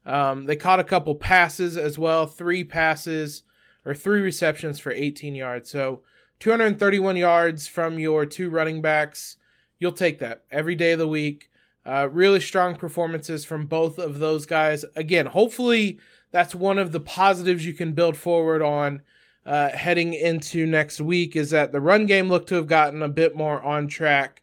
Um, 0.06 0.46
they 0.46 0.56
caught 0.56 0.80
a 0.80 0.84
couple 0.84 1.16
passes 1.16 1.78
as 1.78 1.98
well, 1.98 2.28
three 2.28 2.64
passes 2.64 3.44
or 3.86 3.94
three 3.94 4.22
receptions 4.22 4.80
for 4.80 4.92
18 4.92 5.36
yards. 5.36 5.70
So 5.70 6.02
231 6.40 7.16
yards 7.16 7.68
from 7.68 8.00
your 8.00 8.26
two 8.26 8.50
running 8.50 8.82
backs. 8.82 9.38
You'll 9.80 9.94
take 9.94 10.20
that 10.20 10.44
every 10.52 10.76
day 10.76 10.92
of 10.92 11.00
the 11.00 11.08
week. 11.08 11.50
Uh, 11.86 12.08
really 12.12 12.40
strong 12.40 12.76
performances 12.76 13.44
from 13.44 13.66
both 13.66 13.98
of 13.98 14.20
those 14.20 14.46
guys. 14.46 14.86
Again, 14.96 15.26
hopefully 15.26 16.00
that's 16.32 16.56
one 16.56 16.78
of 16.80 16.92
the 16.92 17.00
positives 17.00 17.66
you 17.66 17.74
can 17.74 17.94
build 17.94 18.18
forward 18.18 18.62
on 18.62 19.02
uh, 19.46 19.70
heading 19.70 20.14
into 20.14 20.66
next 20.66 21.02
week 21.02 21.36
is 21.36 21.50
that 21.50 21.72
the 21.72 21.82
run 21.82 22.06
game 22.06 22.30
looked 22.30 22.50
to 22.50 22.56
have 22.56 22.68
gotten 22.68 23.02
a 23.02 23.10
bit 23.10 23.36
more 23.36 23.62
on 23.62 23.88
track. 23.88 24.42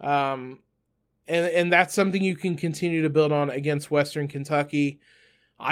Um, 0.00 0.58
and, 1.28 1.46
and 1.46 1.72
that's 1.72 1.94
something 1.94 2.22
you 2.22 2.36
can 2.36 2.56
continue 2.56 3.02
to 3.02 3.10
build 3.10 3.30
on 3.30 3.50
against 3.50 3.90
Western 3.90 4.26
Kentucky. 4.26 5.00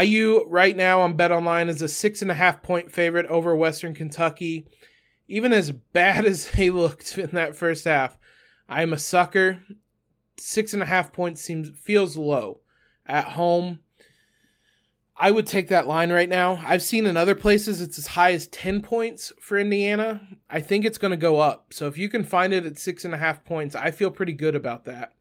IU 0.00 0.44
right 0.46 0.76
now 0.76 1.00
on 1.00 1.16
Bet 1.16 1.32
Online 1.32 1.68
is 1.68 1.82
a 1.82 1.88
six 1.88 2.22
and 2.22 2.30
a 2.30 2.34
half 2.34 2.62
point 2.62 2.92
favorite 2.92 3.26
over 3.26 3.56
Western 3.56 3.94
Kentucky. 3.94 4.66
Even 5.26 5.52
as 5.52 5.72
bad 5.72 6.24
as 6.26 6.48
they 6.50 6.70
looked 6.70 7.18
in 7.18 7.30
that 7.30 7.56
first 7.56 7.84
half, 7.84 8.16
I'm 8.68 8.92
a 8.92 8.98
sucker. 8.98 9.62
Six 10.36 10.72
and 10.72 10.82
a 10.82 10.86
half 10.86 11.12
points 11.12 11.42
seems 11.42 11.70
feels 11.80 12.16
low 12.16 12.60
at 13.06 13.24
home. 13.24 13.80
I 15.20 15.32
would 15.32 15.48
take 15.48 15.68
that 15.68 15.88
line 15.88 16.12
right 16.12 16.28
now. 16.28 16.62
I've 16.64 16.82
seen 16.82 17.04
in 17.04 17.16
other 17.16 17.34
places 17.34 17.80
it's 17.80 17.98
as 17.98 18.06
high 18.06 18.32
as 18.32 18.46
10 18.48 18.82
points 18.82 19.32
for 19.40 19.58
Indiana. 19.58 20.20
I 20.48 20.60
think 20.60 20.84
it's 20.84 20.98
going 20.98 21.10
to 21.10 21.16
go 21.16 21.40
up. 21.40 21.72
So 21.74 21.88
if 21.88 21.98
you 21.98 22.08
can 22.08 22.22
find 22.22 22.52
it 22.52 22.64
at 22.64 22.78
six 22.78 23.04
and 23.04 23.12
a 23.12 23.18
half 23.18 23.44
points, 23.44 23.74
I 23.74 23.90
feel 23.90 24.12
pretty 24.12 24.32
good 24.32 24.54
about 24.54 24.84
that. 24.84 25.14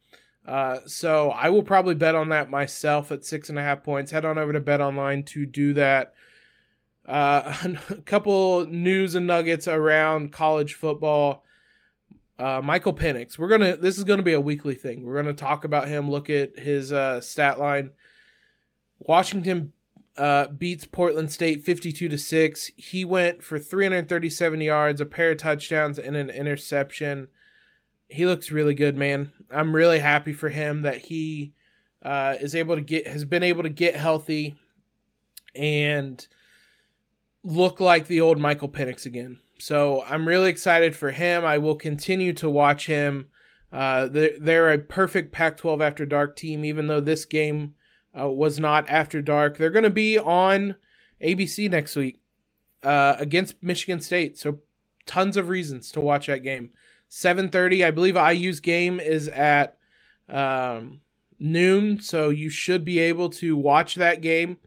Uh, 0.46 0.80
so 0.86 1.32
I 1.32 1.50
will 1.50 1.64
probably 1.64 1.96
bet 1.96 2.14
on 2.14 2.30
that 2.30 2.50
myself 2.50 3.12
at 3.12 3.26
six 3.26 3.50
and 3.50 3.58
a 3.58 3.64
half 3.64 3.84
points. 3.84 4.12
Head 4.12 4.24
on 4.24 4.38
over 4.38 4.54
to 4.54 4.60
Bet 4.60 4.82
Online 4.82 5.24
to 5.24 5.48
do 5.48 5.74
that. 5.74 6.14
Uh, 7.06 7.56
a 7.90 7.96
couple 7.96 8.68
news 8.68 9.16
and 9.16 9.26
nuggets 9.26 9.68
around 9.68 10.32
college 10.32 10.76
football. 10.76 11.44
Uh, 12.38 12.62
Michael 12.64 12.94
Penix. 12.94 13.40
We're 13.40 13.48
gonna. 13.48 13.78
This 13.78 13.98
is 13.98 14.04
gonna 14.04 14.22
be 14.22 14.34
a 14.34 14.40
weekly 14.40 14.76
thing. 14.76 15.04
We're 15.04 15.16
gonna 15.16 15.34
talk 15.34 15.64
about 15.64 15.88
him. 15.88 16.12
Look 16.12 16.30
at 16.30 16.60
his 16.60 16.94
uh, 16.94 17.20
stat 17.20 17.60
line. 17.60 17.90
Washington 19.00 19.74
uh, 20.18 20.48
beats 20.48 20.86
Portland 20.86 21.32
State 21.32 21.64
52 21.64 22.10
to 22.10 22.18
6. 22.18 22.72
He 22.76 23.06
went 23.06 23.44
for 23.44 23.60
337 23.60 24.62
yards, 24.62 25.00
a 25.00 25.06
pair 25.06 25.32
of 25.32 25.38
touchdowns, 25.38 26.00
and 26.00 26.16
an 26.16 26.30
interception. 26.30 27.28
He 28.10 28.26
looks 28.26 28.52
really 28.52 28.74
good, 28.74 28.98
man. 28.98 29.32
I'm 29.52 29.76
really 29.76 30.00
happy 30.00 30.34
for 30.34 30.50
him 30.50 30.82
that 30.82 30.98
he 30.98 31.54
uh, 32.04 32.36
is 32.40 32.56
able 32.56 32.76
to 32.76 32.82
get 32.82 33.08
has 33.08 33.26
been 33.26 33.44
able 33.44 33.64
to 33.64 33.70
get 33.70 33.96
healthy 33.96 34.56
and 35.56 36.26
look 37.44 37.80
like 37.80 38.08
the 38.08 38.22
old 38.22 38.40
Michael 38.40 38.70
Penix 38.70 39.06
again. 39.06 39.40
So 39.60 40.04
I'm 40.08 40.28
really 40.28 40.50
excited 40.50 40.96
for 40.96 41.12
him. 41.12 41.44
I 41.44 41.58
will 41.58 41.76
continue 41.76 42.34
to 42.34 42.50
watch 42.50 42.86
him. 42.86 43.28
Uh, 43.72 44.08
they're, 44.08 44.40
they're 44.40 44.72
a 44.72 44.78
perfect 44.78 45.32
Pac-12 45.32 45.82
after 45.82 46.06
dark 46.06 46.36
team, 46.36 46.64
even 46.64 46.88
though 46.88 47.02
this 47.02 47.26
game 47.26 47.74
uh, 48.20 48.30
was 48.30 48.60
not 48.60 48.90
after 48.90 49.22
dark. 49.22 49.58
They're 49.58 49.70
going 49.70 49.84
to 49.84 49.90
be 49.90 50.18
on 50.18 50.76
ABC 51.24 51.70
next 51.70 51.96
week 51.96 52.20
uh, 52.84 53.16
against 53.20 53.56
Michigan 53.62 54.00
State. 54.00 54.38
So 54.38 54.60
tons 55.06 55.38
of 55.38 55.50
reasons 55.50 55.92
to 55.92 56.02
watch 56.02 56.28
that 56.28 56.44
game. 56.44 56.72
7:30, 57.10 57.86
I 57.86 57.92
believe 57.92 58.16
IU's 58.16 58.60
game 58.60 59.00
is 59.00 59.28
at 59.30 59.78
um, 60.30 61.02
noon, 61.40 62.02
so 62.02 62.30
you 62.30 62.50
should 62.50 62.84
be 62.84 63.00
able 63.00 63.30
to 63.30 63.56
watch 63.56 63.96
that 63.96 64.22
game 64.22 64.58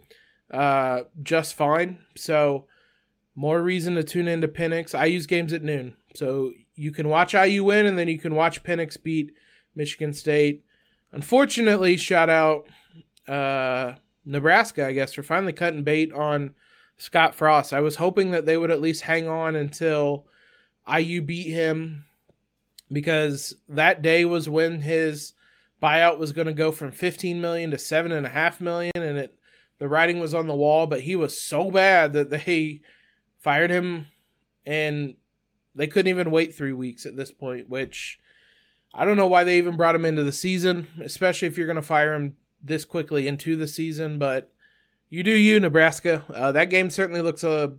uh, 0.50 1.02
just 1.22 1.54
fine. 1.54 1.98
So 2.16 2.66
more 3.34 3.62
reason 3.62 3.94
to 3.94 4.02
tune 4.02 4.26
into 4.26 4.48
Penix. 4.48 4.98
IU's 4.98 5.26
games 5.26 5.52
at 5.52 5.62
noon, 5.62 5.96
so 6.14 6.52
you 6.74 6.92
can 6.92 7.08
watch 7.08 7.34
IU 7.34 7.64
win, 7.64 7.86
and 7.86 7.98
then 7.98 8.08
you 8.08 8.18
can 8.18 8.34
watch 8.34 8.62
Penix 8.62 9.00
beat 9.00 9.32
Michigan 9.74 10.12
State. 10.12 10.64
Unfortunately, 11.12 11.96
shout 11.96 12.30
out 12.30 12.66
uh, 13.30 13.94
Nebraska, 14.24 14.86
I 14.86 14.92
guess, 14.92 15.12
for 15.12 15.22
finally 15.22 15.52
cutting 15.52 15.84
bait 15.84 16.12
on 16.12 16.54
Scott 16.98 17.34
Frost. 17.34 17.72
I 17.72 17.80
was 17.80 17.96
hoping 17.96 18.32
that 18.32 18.44
they 18.44 18.56
would 18.56 18.70
at 18.70 18.80
least 18.80 19.02
hang 19.02 19.28
on 19.28 19.56
until 19.56 20.26
IU 20.92 21.22
beat 21.22 21.50
him 21.50 22.04
because 22.92 23.54
that 23.68 24.02
day 24.02 24.24
was 24.24 24.48
when 24.48 24.80
his 24.80 25.34
buyout 25.82 26.18
was 26.18 26.32
going 26.32 26.46
to 26.46 26.52
go 26.52 26.72
from 26.72 26.92
15 26.92 27.40
million 27.40 27.70
to 27.70 27.78
seven 27.78 28.12
and 28.12 28.26
a 28.26 28.30
half 28.30 28.60
million 28.60 28.92
and 28.94 29.16
it 29.16 29.34
the 29.78 29.88
writing 29.88 30.20
was 30.20 30.34
on 30.34 30.46
the 30.46 30.54
wall 30.54 30.86
but 30.86 31.00
he 31.00 31.16
was 31.16 31.40
so 31.40 31.70
bad 31.70 32.12
that 32.12 32.28
they 32.28 32.80
fired 33.38 33.70
him 33.70 34.06
and 34.66 35.14
they 35.74 35.86
couldn't 35.86 36.10
even 36.10 36.30
wait 36.30 36.54
three 36.54 36.72
weeks 36.72 37.06
at 37.06 37.16
this 37.16 37.32
point 37.32 37.70
which 37.70 38.18
i 38.92 39.06
don't 39.06 39.16
know 39.16 39.26
why 39.26 39.42
they 39.42 39.56
even 39.56 39.76
brought 39.76 39.94
him 39.94 40.04
into 40.04 40.22
the 40.22 40.32
season 40.32 40.86
especially 41.02 41.48
if 41.48 41.56
you're 41.56 41.66
going 41.66 41.76
to 41.76 41.82
fire 41.82 42.12
him 42.12 42.36
this 42.62 42.84
quickly 42.84 43.28
into 43.28 43.56
the 43.56 43.68
season, 43.68 44.18
but 44.18 44.52
you 45.08 45.22
do 45.22 45.32
you, 45.32 45.58
Nebraska. 45.60 46.24
Uh, 46.32 46.52
that 46.52 46.70
game 46.70 46.90
certainly 46.90 47.22
looks 47.22 47.44
a. 47.44 47.74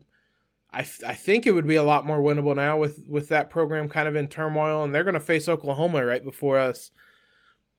I, 0.74 0.80
I 0.80 1.16
think 1.16 1.46
it 1.46 1.52
would 1.52 1.68
be 1.68 1.76
a 1.76 1.84
lot 1.84 2.06
more 2.06 2.20
winnable 2.20 2.56
now 2.56 2.78
with 2.78 3.04
with 3.08 3.30
that 3.30 3.50
program 3.50 3.90
kind 3.90 4.08
of 4.08 4.16
in 4.16 4.28
turmoil, 4.28 4.84
and 4.84 4.94
they're 4.94 5.04
going 5.04 5.14
to 5.14 5.20
face 5.20 5.50
Oklahoma 5.50 6.06
right 6.06 6.24
before 6.24 6.58
us. 6.58 6.92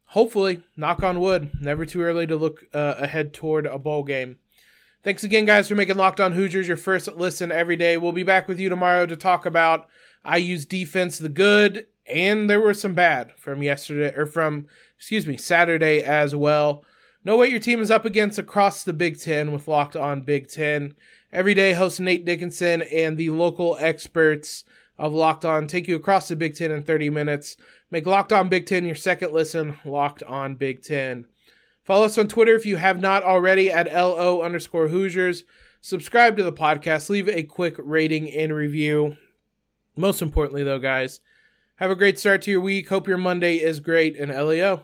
Hopefully, 0.07 0.63
knock 0.77 1.03
on 1.03 1.21
wood. 1.21 1.51
Never 1.61 1.87
too 1.87 2.03
early 2.03 2.27
to 2.27 2.37
look 2.37 2.65
uh, 2.75 2.95
ahead 2.99 3.33
toward 3.33 3.67
a 3.67 3.79
bowl 3.79 4.03
game. 4.03 4.37
Thanks 5.03 5.25
again, 5.25 5.47
guys, 5.47 5.69
for 5.69 5.75
making 5.75 5.97
Locked 5.97 6.21
On 6.21 6.33
Hoosiers 6.33 6.69
your 6.69 6.77
first 6.77 7.09
listen 7.17 7.51
every 7.51 7.77
day. 7.77 7.97
We'll 7.97 8.13
be 8.13 8.23
back 8.23 8.47
with 8.47 8.61
you 8.61 8.69
tomorrow 8.69 9.05
to 9.05 9.17
talk 9.17 9.47
about 9.47 9.89
IU's 10.25 10.65
defense, 10.65 11.19
the 11.19 11.29
good, 11.29 11.87
and 12.07 12.49
there 12.49 12.61
were 12.61 12.75
some 12.75 12.95
bad 12.95 13.33
from 13.37 13.63
yesterday 13.63 14.15
or 14.17 14.27
from 14.27 14.67
excuse 14.97 15.27
me 15.27 15.37
Saturday 15.37 16.03
as 16.03 16.35
well. 16.35 16.85
Know 17.25 17.37
what 17.37 17.51
your 17.51 17.61
team 17.61 17.81
is 17.81 17.91
up 17.93 18.05
against 18.05 18.41
across 18.41 18.83
the 18.83 18.93
Big 18.93 19.21
Ten 19.21 19.53
with 19.53 19.69
Locked 19.69 19.95
On 19.95 20.23
Big 20.23 20.49
Ten. 20.49 20.97
Every 21.33 21.55
day, 21.55 21.73
host 21.73 22.01
Nate 22.01 22.25
Dickinson 22.25 22.83
and 22.83 23.17
the 23.17 23.31
local 23.31 23.77
experts 23.79 24.65
of 24.99 25.13
Locked 25.13 25.45
On 25.45 25.69
take 25.69 25.87
you 25.87 25.95
across 25.95 26.27
the 26.27 26.35
Big 26.35 26.57
Ten 26.57 26.73
in 26.73 26.83
30 26.83 27.11
minutes. 27.11 27.57
Make 27.93 28.07
Locked 28.07 28.33
On 28.33 28.49
Big 28.49 28.67
Ten 28.67 28.85
your 28.85 28.97
second 28.97 29.33
listen, 29.33 29.79
Locked 29.85 30.25
On 30.25 30.57
Big 30.57 30.83
Ten. 30.83 31.27
Follow 31.85 32.07
us 32.07 32.19
on 32.19 32.27
Twitter 32.27 32.57
if 32.57 32.67
you 32.67 32.77
have 32.77 33.01
not 33.01 33.23
already 33.23 33.71
at 33.71 33.93
LO 33.93 34.43
underscore 34.43 34.89
Hoosiers. 34.89 35.45
Subscribe 35.81 36.37
to 36.37 36.43
the 36.43 36.53
podcast. 36.53 37.09
Leave 37.09 37.29
a 37.29 37.45
quick 37.45 37.77
rating 37.79 38.33
and 38.33 38.53
review. 38.53 39.17
Most 39.97 40.23
importantly, 40.23 40.65
though, 40.65 40.81
guys, 40.81 41.21
have 41.77 41.91
a 41.93 41.97
great 41.97 42.19
start 42.19 42.43
to 42.43 42.51
your 42.51 42.61
week. 42.61 42.89
Hope 42.89 43.07
your 43.07 43.19
Monday 43.19 43.59
is 43.59 43.79
great 43.79 44.17
and 44.19 44.33
LEO. 44.33 44.83